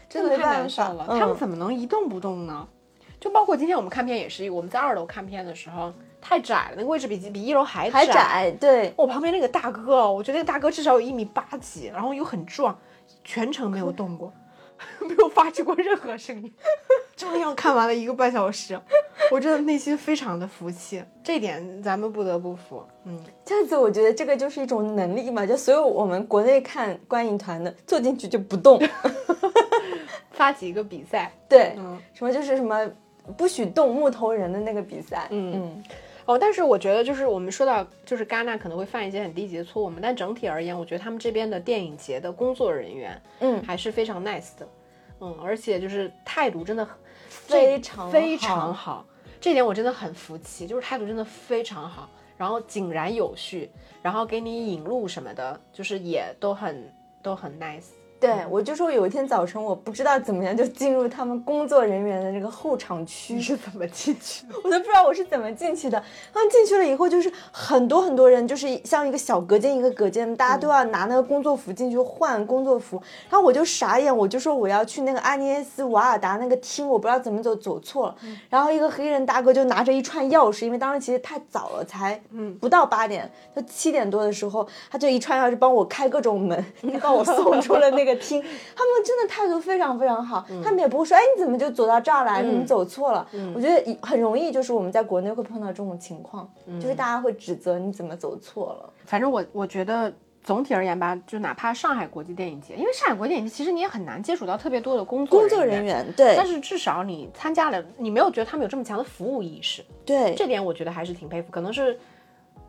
[0.08, 1.06] 真的太难受了。
[1.08, 2.66] 嗯他们怎么能一动不动呢？
[3.20, 8.92] 就包括今天我们看片也是，我们在二楼看片的时候太窄了，那个位置比比一楼还还窄，对。
[8.96, 12.78] 我旁边那个大哥，我觉得那个大哥至少有一米八几，然后又很壮，
[13.22, 14.30] 全程没有动过，
[15.08, 16.52] 没有发出过任何声音，
[17.16, 18.78] 就那样看完了一个半小时，
[19.30, 22.82] 我真的内心非常的服气，这点咱们不得不服。
[23.04, 28.80] 嗯，这样子，我觉得这个就是一种能力嘛，就所有我们国内看观影团的坐进去就不动，
[30.32, 32.88] 发起一个比赛，对，嗯什么就是什么
[33.36, 35.82] 不许动木头人的那个比赛，嗯嗯，
[36.26, 44.66] 哦，但是我觉得就是我们说到就是戛纳可能会犯一些很低级的错误嘛，但整体而言，我觉得他们这边的电影节的工作人员，嗯还是非常 nice 的，
[45.20, 46.96] 嗯，而且就是态度真的很
[47.28, 49.06] 非常非常好，
[49.40, 52.08] 这点我真的很服气，就是态度真的非常好，
[52.38, 53.70] 然后井然有序，
[54.00, 56.90] 然后给你引路什么的，就是也都很
[57.22, 57.88] 都很 nice。
[58.20, 64.54] 对，我就说有一天早晨，我不知道怎么样就进入他们工作人员的那个候场区你，是怎么进去的？
[64.64, 66.02] 我都不知道我是怎么进去的。
[66.32, 72.96] 然后进去了以后，就是很多很多人，就是像一个小隔间一个隔间，大家都要拿那个工作服进去换工作服。
[73.28, 78.16] 然后我就傻眼，我就说我要去那个阿涅斯瓦尔达那个厅，我不知道怎么走，走错了。
[78.48, 88.42] 然后一个黑人大哥就拿着一串钥匙，因为当时其实太早了，才嗯不到八点，就七点多的时候，他就一串钥匙帮我开各种门， 就把我送出了那个厅。
[88.42, 92.42] 他们真的态度非常非常好，他们也不会说，哎，你怎么就走到这儿来？
[92.42, 93.24] 你走错了。
[93.54, 98.92] 我觉得很容易，就是我们在国内会碰到这种情况，就是大家会指责你怎么走错了。
[99.04, 111.48] 反正我我觉得总体而言吧，就哪怕上海国际电影节，因为上海国际电影节其实你也很难接触到特别多的工作工作人员对但是至少你参加了，你没有觉得他们有这么强的服务意识，对这点我觉得还是挺佩服。
[111.50, 111.98] 可能是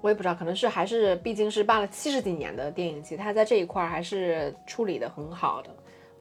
[0.06, 5.70] 我也不知道，可能是还是毕竟是办了七十几年的电影节，他在这一块儿还是处理的很好的。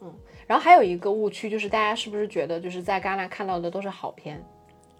[0.00, 0.10] 嗯，
[0.46, 4.42] 然后还有一个误区就是大家是不是觉得就是在戛纳看到的都是好片？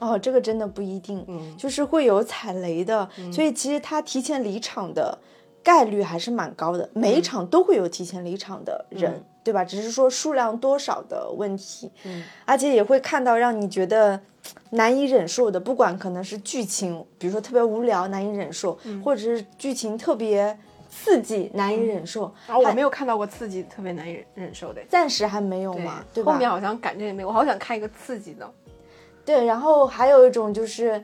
[0.00, 5.18] 哦，这个真的不一定，嗯就是会有踩雷的，所以其实他提前离场的
[5.64, 9.64] 概率还是蛮高的，每一场都会有提前离场的人，对吧？
[9.64, 14.20] 只是说数量多少的问题，嗯，而且也会看到让你觉得
[14.70, 20.56] 难以忍受的，不管可能是剧情，比如说特别无聊难以忍受，或者是剧情特别
[20.90, 24.80] 刺激难以忍受，然后我没有看到过刺激特别难以忍忍受的。
[24.88, 26.32] 暂时还没有嘛，对吧？
[26.32, 28.48] 后面好像感觉也没有，我好想看一个刺激的。
[29.24, 31.02] 对，然后还有一种就是，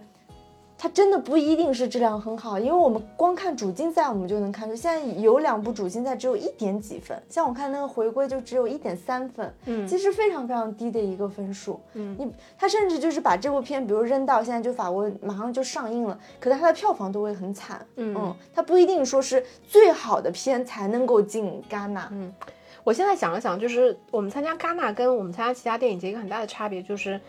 [0.83, 11.78] 它真的不一定是质量很好，因为我们光看主竞赛，我们就能看出，现在有两部主竞赛只有一点几分，像我看那个回归就只有一点三分，嗯其实非常非常低的一个分数。
[11.93, 17.87] 嗯，你他甚至就是把这部片，比如扔到现在就法国马上就上映了，可能它的票房都会很惨。
[17.97, 22.09] 嗯它不一定说是最好的片才能够进戛纳。
[22.11, 22.35] 嗯
[22.83, 27.20] 我现在想了想，就是我们参加戛纳跟我们参加其他电影节一个很大的差别，就是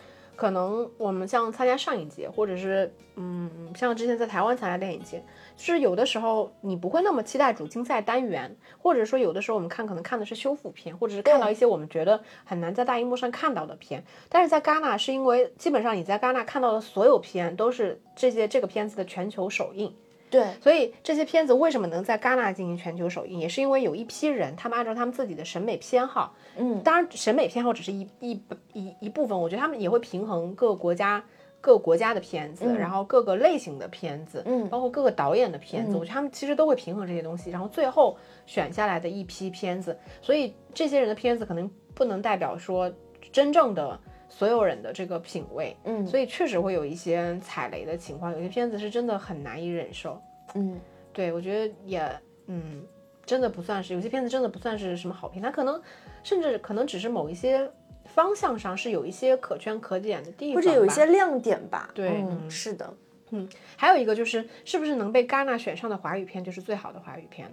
[0.42, 5.24] 可能我们像参加上影节，或者是嗯，像之前在台湾参加电影节，
[5.56, 14.04] 就是有的时候你不会那么期待主竞赛单元，或者说有的时候我们看可能看的是修复片，或者是看到一些我们觉得很难在大荧幕上看到的片。
[14.30, 19.94] 但是在戛纳，是因为基本上你在戛纳看到的所有片都是这些这个片子的全球首映。
[20.32, 28.42] 对，所以这些片子为什么能在戛纳进行全球首映，也是因为有一批人，他们按照他们自己的审美偏好，嗯，当然审美偏好只是一一
[28.74, 31.22] 一一部分，我觉得他们也会平衡各个国家
[31.60, 34.68] 各个国家的片子，然后各个类型的片子，嗯。
[34.70, 42.92] 包括各个导演的片子，我觉得他们其实都会平衡这些东西，然后最后选下来的一批片子，所以这些人的片子可能不能代表说
[43.32, 44.00] 真正的
[44.32, 50.20] 所有人的这个品味，嗯所以确实会有一些踩雷的情况，有些片子是真的很难以忍受。
[50.56, 50.80] 嗯
[51.14, 52.82] 对，我觉得也，嗯，
[53.26, 55.80] 真的不算是有些片子真的不算是什么好片，它可能
[56.24, 57.70] 甚至可能只是某一些
[58.06, 61.92] 方向上是有一些可圈可点的地方，或者有一些亮点吧。
[61.94, 62.94] 对是的，
[63.32, 67.52] 嗯还有一个就是是不是能被戛纳选上的华语片就是最好的华语片？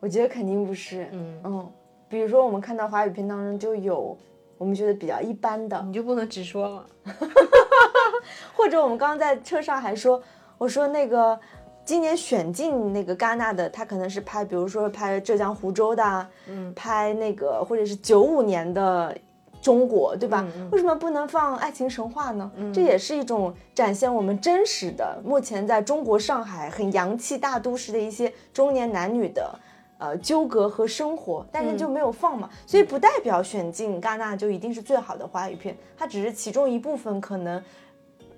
[0.00, 1.08] 我觉得肯定不是。
[1.12, 1.72] 嗯，嗯，
[2.08, 4.16] 比如说我们看到华语片当中就有
[4.58, 6.86] 我们觉得比较一般的，你就不能直说了。
[8.54, 10.20] 或者我们刚刚在车上还说，
[10.58, 11.38] 我说那个
[11.84, 19.16] 今年选进那个戛纳的，他可能是拍，比如说拍浙江湖州的啊，嗯，拍那个或者是九五年的
[19.62, 20.44] 中国，对吧？
[20.56, 22.50] 嗯为什么不能放《爱情神话》呢？
[22.74, 29.58] 这也是一种展现我们真实的目前在中国上海很洋气大都市的一些中年男女的。
[29.98, 37.62] 呃，纠葛和生活，但是就没有放嘛，所以不代表选进戛纳就一定是最好的华语片，它只是其中一部分可能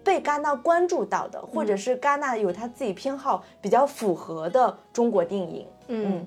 [0.03, 5.67] 被戛纳关注到的，或者是戛纳有他自己偏好比较符合的中国电影。
[5.89, 6.27] 嗯，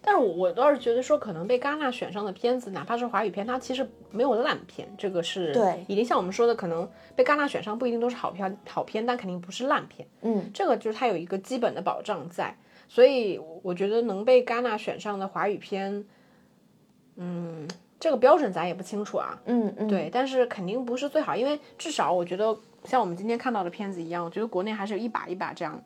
[0.00, 5.84] 但是我我倒是觉得说，可能被戛纳选上的片子，哪怕是华语片，它其实没有烂片，这个是对。
[5.86, 10.08] 已经像我们说的，可能被戛纳选上不一定都是好片好片，但肯定不是烂片。
[10.22, 12.56] 嗯，这个就是它有一个基本的保障在，
[12.88, 16.04] 所以我觉得能被戛纳选上的华语片，
[17.16, 17.66] 嗯，
[17.98, 19.38] 这个标准咱也不清楚啊。
[19.46, 25.82] 嗯嗯，对，但是肯定不是最好，因为至少我觉得像我们今天看到的片子一样，我觉得国内还是有一把一把这样，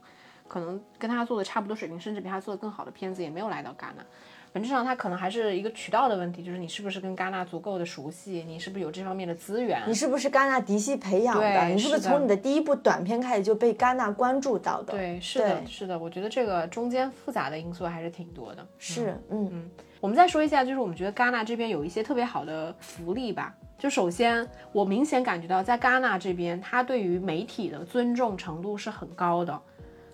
[0.47, 4.05] 可能跟他做的差不多水平，甚至比他做的更好的片子也没有来到戛纳。
[4.53, 9.95] 本质上，它可能还是一个渠道的问题，就是你是不是跟戛纳足够的熟悉，你是不是有这方面的资源你。
[9.95, 11.65] 是不是戛纳嫡系培养的？
[11.67, 18.67] 你是不是从你的第一部短片开始就被戛纳关注到的？，对，是的，是的，我觉得这个中间复杂的因素还是挺多的。
[18.79, 19.71] 是，嗯嗯
[20.01, 23.55] 我们再说一下，就是我们觉得戛纳这边有一些特别好的福利吧。
[23.79, 29.59] 就首先，我明显感觉到在戛纳这边，他对于媒体的尊重程度是很高的，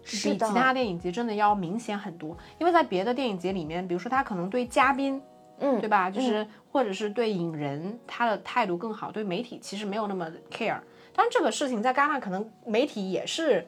[0.06, 2.36] 是比其他电影节真的要明显很多。
[2.58, 5.20] 因为在别的电影节里面，比如说他可能对嘉宾，
[5.58, 6.10] 嗯，对吧？
[6.10, 10.78] 就是、或者是对影人，他的态度更好，对媒体其实没有那么 care。
[11.12, 13.66] 当然，这个事情在戛纳可能媒体也是。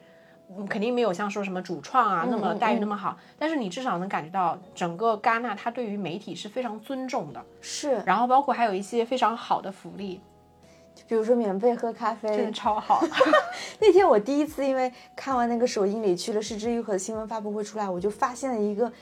[0.57, 8.03] 嗯肯定没有像说什么主创啊那么待遇那么好，但是你至少能感觉到整个戛纳他对于媒体是非常尊重的，是。
[8.07, 10.23] 然后包括还有一些非常好的福利，
[11.09, 13.03] 比如说免费喝咖啡，真的超好。
[13.81, 18.93] 那天我第一次因为看完那个首映礼去了失之愈合的新闻发布会出来，我就发现了一个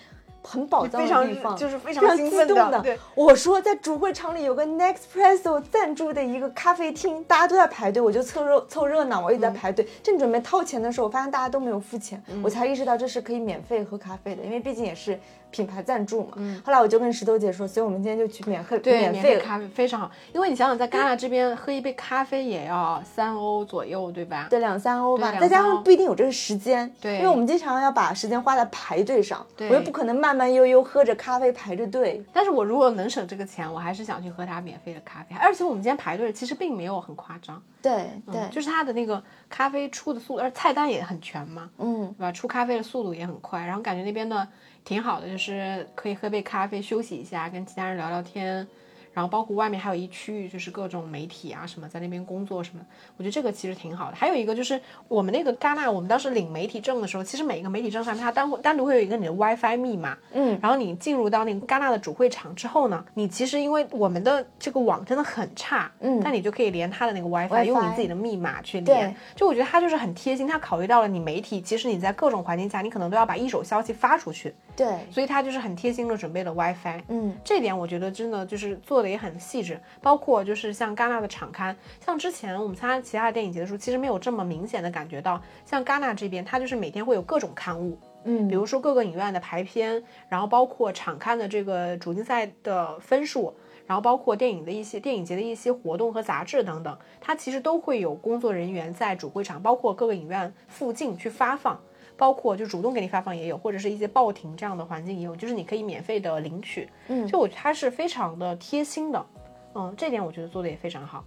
[0.42, 2.80] 很宝藏的地方，就是非常兴奋动的。
[2.80, 2.96] 对。
[3.16, 9.84] 我说在主会场里有个 Nextpresso 赞助的一个咖啡厅，大家都在排队，我就凑热凑热闹，我一直在排队。
[10.04, 15.18] 正准备掏钱的时候，我发现大家都没有付钱，我才意识到这是可以免费喝咖啡的，因为毕竟也是
[15.56, 16.62] 品牌赞助嘛。
[16.64, 24.48] 后来我就跟石头姐说，所以我们今天就去免费，免费咖啡非常好，因为你想想，在戛纳这边喝一杯咖啡也要三欧左右，对吧？
[24.50, 32.22] 对，两三欧吧，再加上不一定有这个时间，对因为我们经常要把时间花在排队上，对我又不可能慢慢悠悠喝着咖啡排着队。
[32.32, 35.34] 但是我如果能省这个钱，我还是想去喝它免费的咖啡。
[35.40, 42.32] 而且我们今天排队其实并没有很夸张，对对，嗯就是它的那个咖啡出的速度，而菜单也很全嘛，嗯对吧？
[42.32, 44.46] 出咖啡的速度也很快，然后感觉那边呢
[44.86, 48.66] 挺好的，就是可以喝杯咖啡休息一下，跟其他人聊聊天。
[49.12, 52.84] 然后包括外面还有一区域，就是各种媒体啊什么在那边工作什么，
[53.16, 54.14] 我觉得这个其实挺好的。
[54.14, 54.78] 还有一个就是
[55.08, 69.16] 我们那个戛纳，我们当时领媒体证的时候，其实每一个媒体证上面它单单独会有一个你的 WiFi 密码，嗯，然后你进入到那个戛纳的主会场之后呢，你其实因为我们的这个网真的很差，嗯但你就可以连它的那个 WiFi，, 用你自己的密码去连。
[69.34, 77.02] 就我觉得它就是很贴心，它考虑到了你媒体，其实你在各种环境下，你可能都要把一手消息发出去，对，所以他就是很贴心的准备了 WiFi。
[77.08, 81.74] 嗯这点我觉得真的就是做的也很细致，包括就是像戛纳的场刊，
[82.04, 93.54] 像之前我们参加其他的电影节的时候，其实没有这么明显的感觉到，像戛纳这边，它就是每天会有各种刊物，嗯比如说各个影院的排片，然后包括场刊的这个主竞赛的分数，
[93.86, 101.80] 然后包括电影的一些电影节的一些活动和杂志等等，它其实都会有工作人员在主会场，包括各个影院附近去发放。
[102.16, 106.88] 包括就主动给你发放也有，或者是一些报亭这样的环境也有，就是你可以免费的领取。
[107.08, 109.26] 嗯就我觉得它是非常的贴心的，
[109.74, 111.22] 嗯，这点我觉得做的也非常好。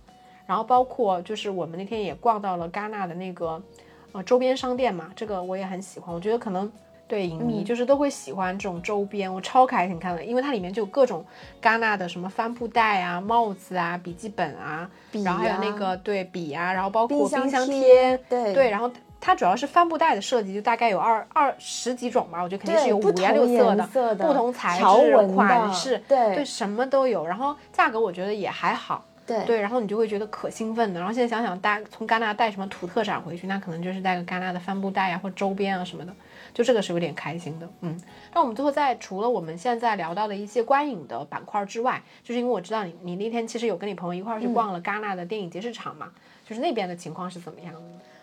[0.48, 3.62] 然后包括就是我们那天也逛到了戛纳的那个
[4.14, 6.16] 呃周边商店嘛，这个我也很喜欢。
[6.16, 6.72] 我觉得可能
[7.08, 11.24] 对影迷就是都会喜欢这种周边，我超开心看了，因为它里面就有各种
[11.62, 14.90] 戛纳的什么帆布袋啊、帽子啊、笔记本啊，
[15.24, 18.90] 然后还有那个对笔啊，然后包括冰箱贴，对对，然后。
[19.22, 23.76] 它主要是帆布袋的设计，就大概有二二十几种吧，我觉得肯定是有五颜六色
[24.16, 27.28] 的不同材质、的款式，对对，什么都有。
[27.28, 31.00] 然后价格我觉得也还好，对对，然后你就会觉得可兴奋的。
[31.00, 36.14] 然后现在想想带从戛纳带什么土特产回去，那可能就是带个戛纳的帆布袋啊，或周边啊什么的，
[36.54, 37.68] 就这个是有点开心的。
[37.82, 38.00] 嗯，
[38.34, 46.10] 那我们最后在除了我们现在聊到的一些观影的板块之外，就是因为我知道你你那天其实有跟你朋友一块儿去逛了戛纳的电影节市场嘛，
[46.48, 47.74] 就是那边的情况是怎么样？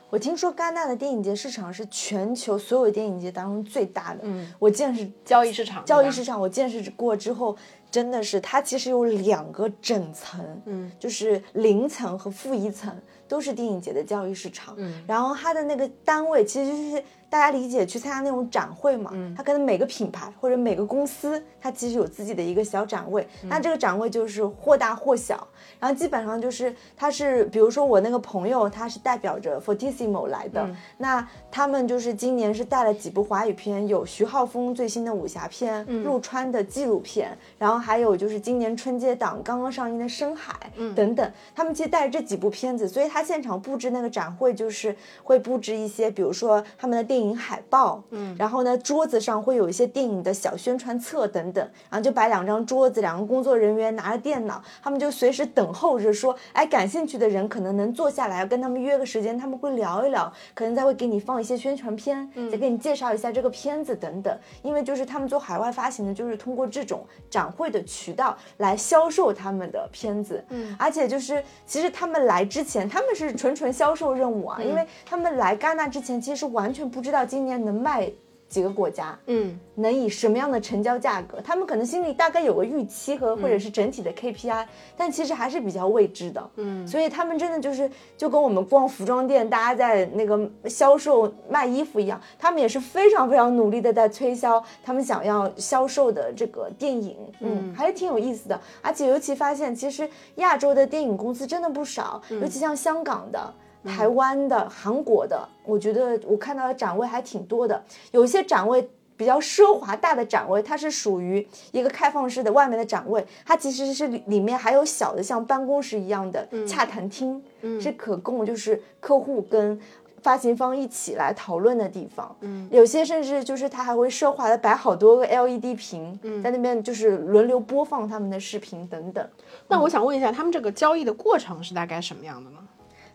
[0.08, 4.20] 我听说戛纳的电影节市场是全球所有电影节当中最大的。
[4.22, 7.56] 嗯，我见识交易市场，交易市场，我见识过之后，
[7.90, 12.94] 真的是它其实有两个整层，嗯，就是零层和负一层
[13.28, 14.74] 都是电影节的教育市场。
[14.78, 19.34] 嗯，然后它的那个单位其实就是大家理解去参加那种展会嘛，嗯。
[19.36, 23.48] 它可能每个品牌或者每个公司，它其实有自己的一个小展位，嗯。
[23.48, 25.46] 那这个展位就是或大或小，
[25.80, 30.76] 然后基本上就是它是，比如说我那个朋友，他是代表着 Fortissimo 来的，嗯。
[30.98, 36.04] 那他们就是今年是带了几部华语片，有徐浩峰最新的武侠片，嗯。
[36.04, 40.94] 陆川的纪录片，然后还有就是今年春节档刚刚上映的《深海》嗯。
[40.94, 44.94] 等等，他们其实带着这几部片子，所以他现场布置那个展会就是
[45.24, 64.38] 会布置一些，比如说他们的电影海报，嗯，然后呢桌子上会有一些电影的小宣传册等等，然后就摆两张桌子，两个工作人员拿着电脑，他们就随时等候着说，哎，感兴趣的人可能能坐下来跟他们约个时间，他们会聊一聊，可能再会给你放一些宣传片，再给你介绍一下这个片子等等。
[64.60, 70.44] 因为就是他们做海外发行的，就是通过这种展会的渠道来销售他们的片子。
[70.50, 78.10] 嗯，而且就是其实他们来之前，他们是纯纯销售任务啊，因为他们来戛纳之前，其实完全不知道今年能卖
[78.56, 79.18] 几个国家。
[79.26, 84.64] 嗯能以什么样的成交价格，他们可能心里大概有个预期和或者是整体的 KPI，、
[84.96, 86.50] 但其实还是比较未知的。
[86.56, 98.58] 嗯，所以他们真的就是就跟我们逛服装店，大家在那个销售卖衣服一样，他们也是非常非常努力的在推销他们想要销售的这个电影，嗯，还是挺有意思的。
[98.80, 103.54] 而且尤其发现，其实亚洲的电影公司真的不少，尤其像香港的。
[103.86, 107.82] 台湾的、韩国的，我觉得我看到的展位还挺多的，
[108.12, 117.42] 有一些展位比较奢华大的展位，它是属于一个开放式的外面的展位，它其实是里里面还有小的像办公室一样的洽谈厅，
[117.80, 119.80] 是可供就是客户跟。
[120.22, 129.24] 发行方一起来讨论的地方，嗯，有些甚至就是它还会奢华的摆好多个 LED 屏，在那边就是轮流播放他们的视频等等。
[129.68, 132.58] 那我想问一下，他们这个交易的过程是大概什么样的呢？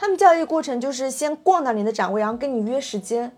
[0.01, 3.31] 他们教育过程就是先逛到你的展位，然后跟你约时间。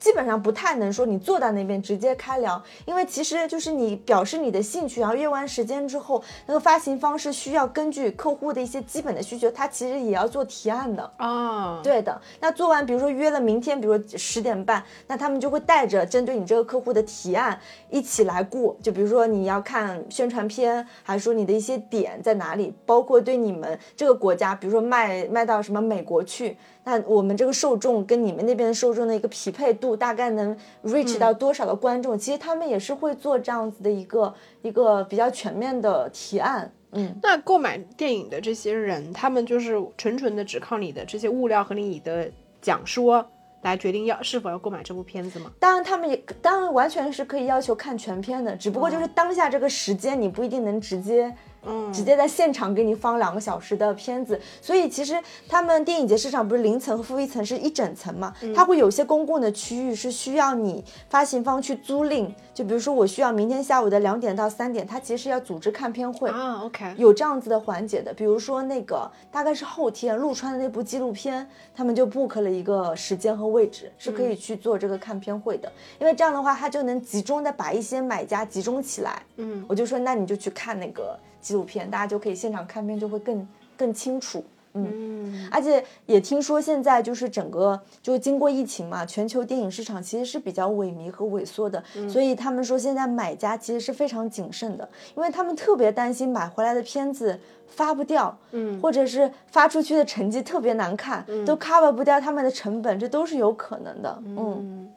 [0.00, 11.12] 基本上不太能说你坐在那边直接开聊，因为其实就是你表示你的兴趣，然后约完时间之后，那个发行方是需要根据客户的一些基本的需求，他其实也要做提案的。
[11.18, 18.74] 啊，对的，那做完，比如说约了明天，比如说十点半，那他们就会带着针对你这个客户的提案一起来过。
[18.82, 26.56] 就比如说你要看宣传片，还是说你的一些点在哪里，包括对你们这个国家，比如说卖卖到什么美国去，
[26.90, 32.18] 那我们这个受众跟你们那边的受众的一个匹配度，大概能 reach 到多少的观众？
[32.18, 36.72] 其实他们也是会做这样子的一个一个比较全面的提案。
[36.90, 42.28] 嗯，那购买电影的这些人，他们就是纯纯的只靠你的这些物料和你的
[42.60, 43.24] 讲说
[43.62, 45.52] 来决定要是否要购买这部片子吗？
[45.60, 51.32] 当然，他们也当然完全是可以要求看全片的，只不过就是当下这个时间，你不一定能直接。
[51.64, 55.14] 嗯，直接在现场给你放两个小时的片子，所以其实
[55.48, 58.34] 他们电影节市场不是零层和负一层是一整层嘛？
[58.54, 66.30] 它会有些公共的区域是需要你发行方去租赁，就比如说我需要明天下午的两点到三点，它其实要组织看片会。
[66.30, 79.22] 啊，OK，有这样子的环节的，比如说那个大概是后天陆川的那部纪录片，他们就 book 了一个时间和位置，是可以去做这个看片会的，因为这样的话，他就能集中的把一些买家集中起来。
[79.36, 84.44] 嗯，我就说那你就去看那个纪录片，大家就可以现场看片，就会更更清楚。
[84.74, 97.36] 嗯，而且也听说现在就是整个就经过疫情嘛，全球电影市场其实是比较萎靡和萎缩的，所以他们说现在买家其实是非常谨慎的，因为他们特别担心买回来的片子
[97.66, 104.88] 发不掉，嗯，或者是发出去的成绩特别难看，都 cover 不掉他们的成本，这都是有可能的，嗯。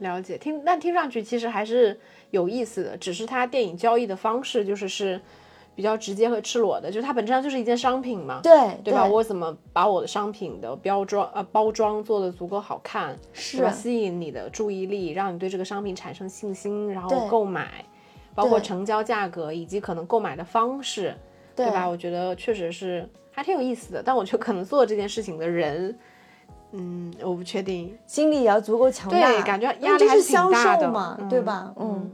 [0.00, 1.96] 了解，听但听上去其实还是
[2.32, 5.20] 有意思的，只是它电影交易的方式就是是
[5.74, 9.04] 比较直接和赤裸的，就是它本质上就是一件商品嘛，对对吧？
[9.04, 13.70] 我怎么把我的商品的包装呃包装做的足够好看，是吧？
[13.70, 17.84] 吸引你的注意力，让你对这个商品产生信心，然后购买，
[18.34, 21.14] 包括成交价格以及可能购买的方式，
[21.56, 21.88] 对吧？
[21.88, 25.98] 我觉得确实是还挺有意思的，但我觉得可能做这件事情的人。
[26.76, 31.72] 嗯，我不确定，心理也要足够强大，对，感觉压力是销售嘛，对吧？
[31.78, 32.10] 嗯，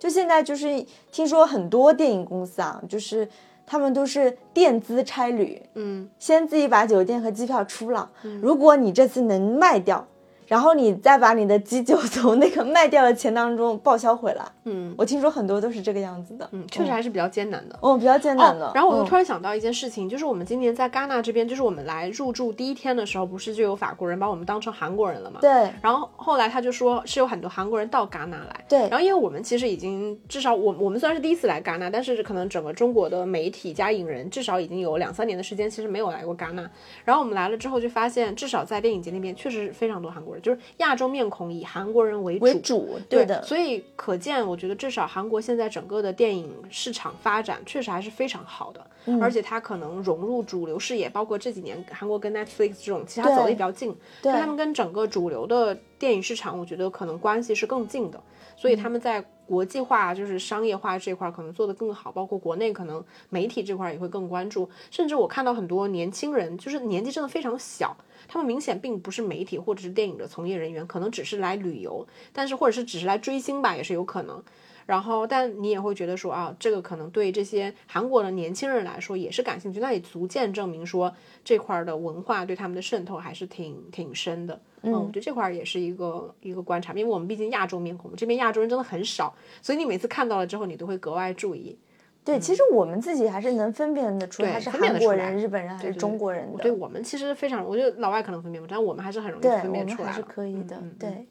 [0.00, 3.28] 就现在就是听说很多电影公司啊，就是
[3.64, 10.08] 他们都是垫资差旅，嗯，先自己把酒店和机票出了，如果你这次能卖掉。
[10.50, 14.44] 然后你再把你的基酒 从那个卖掉的钱当中报销回来。
[14.64, 16.48] 嗯，我听说很多都是这个样子的。
[16.50, 17.78] 嗯，确实还是比较艰难的。
[17.80, 18.68] 哦，比较艰难的。
[18.74, 25.38] 然后我又突然想到一件事情，就是我们今年在戛纳这边，就是我们来入住第一天的时候，不是就有法国人把我们当成韩国人了吗？
[25.40, 25.70] 对。
[25.80, 28.64] 然后后来他就说是有很多韩国人到戛纳来。
[28.68, 28.80] 对。
[28.88, 36.68] 然后因为我们其实已经至少我我们虽然是第一次来戛纳，但是可能整个中国的媒体加影人至少已经有两三年的时间，其实没有来过戛纳。
[37.04, 41.30] 然后我们来了之后就发现，至少在电影节那边确实非常多韩国人，就是亚洲面。
[41.30, 48.84] 孔以韩国人为主，为主，对的，所以可见，我觉得至少韩国现在整个的电影市场发展确实还是非常好的，
[49.20, 54.32] 而且它可能融入主流视野，包括这几年韩国跟 Netflix 这种，其实它走的也比较近，对。
[54.32, 58.20] 他们跟整个主流的电影市场，我觉得可能关系是更近的，
[58.60, 67.96] 所以他们在国际化就是商业化这块可能做得更好，包括国内可能媒体这块也会更关注，甚至我看到很多年轻人，就是年纪真的非常小。
[68.28, 74.44] 他们明显并不是媒体或者是电影的从业人员，可能只是来旅游，但是或者是只是来追星吧，也是有可能。
[74.90, 81.14] 然后，但你也会觉得说啊，这个可能对这些韩国的年轻人来说也是感兴趣，那也足见证明说
[81.44, 84.60] 这块的文化对他们的渗透还是挺挺深的。
[84.82, 89.32] 嗯，我觉得这块儿也是一个一个观察，因为我们毕竟亚洲面孔，这边亚洲人真的很少，
[89.62, 91.78] 所以你每次看到了之后，你都会格外注意。
[92.24, 96.64] 对，其实我们自己还是能分辨得出来，他是韩国人、日本人还是中国人的。
[96.64, 100.10] 对我们其实非常，我觉得老外可能分辨不出但我们还是很容易分辨出来。
[100.10, 100.82] 还是可以的。
[100.98, 101.28] 对，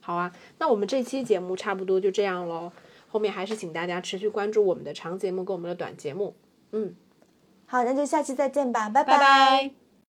[0.00, 2.70] 好啊，那我们这期节目差不多就这样喽。
[3.08, 6.36] 后面还是请大家持续关注我们的长节目跟我们的短节目。
[6.72, 6.94] 嗯，
[7.66, 9.87] 好，那就下期再见吧，拜拜。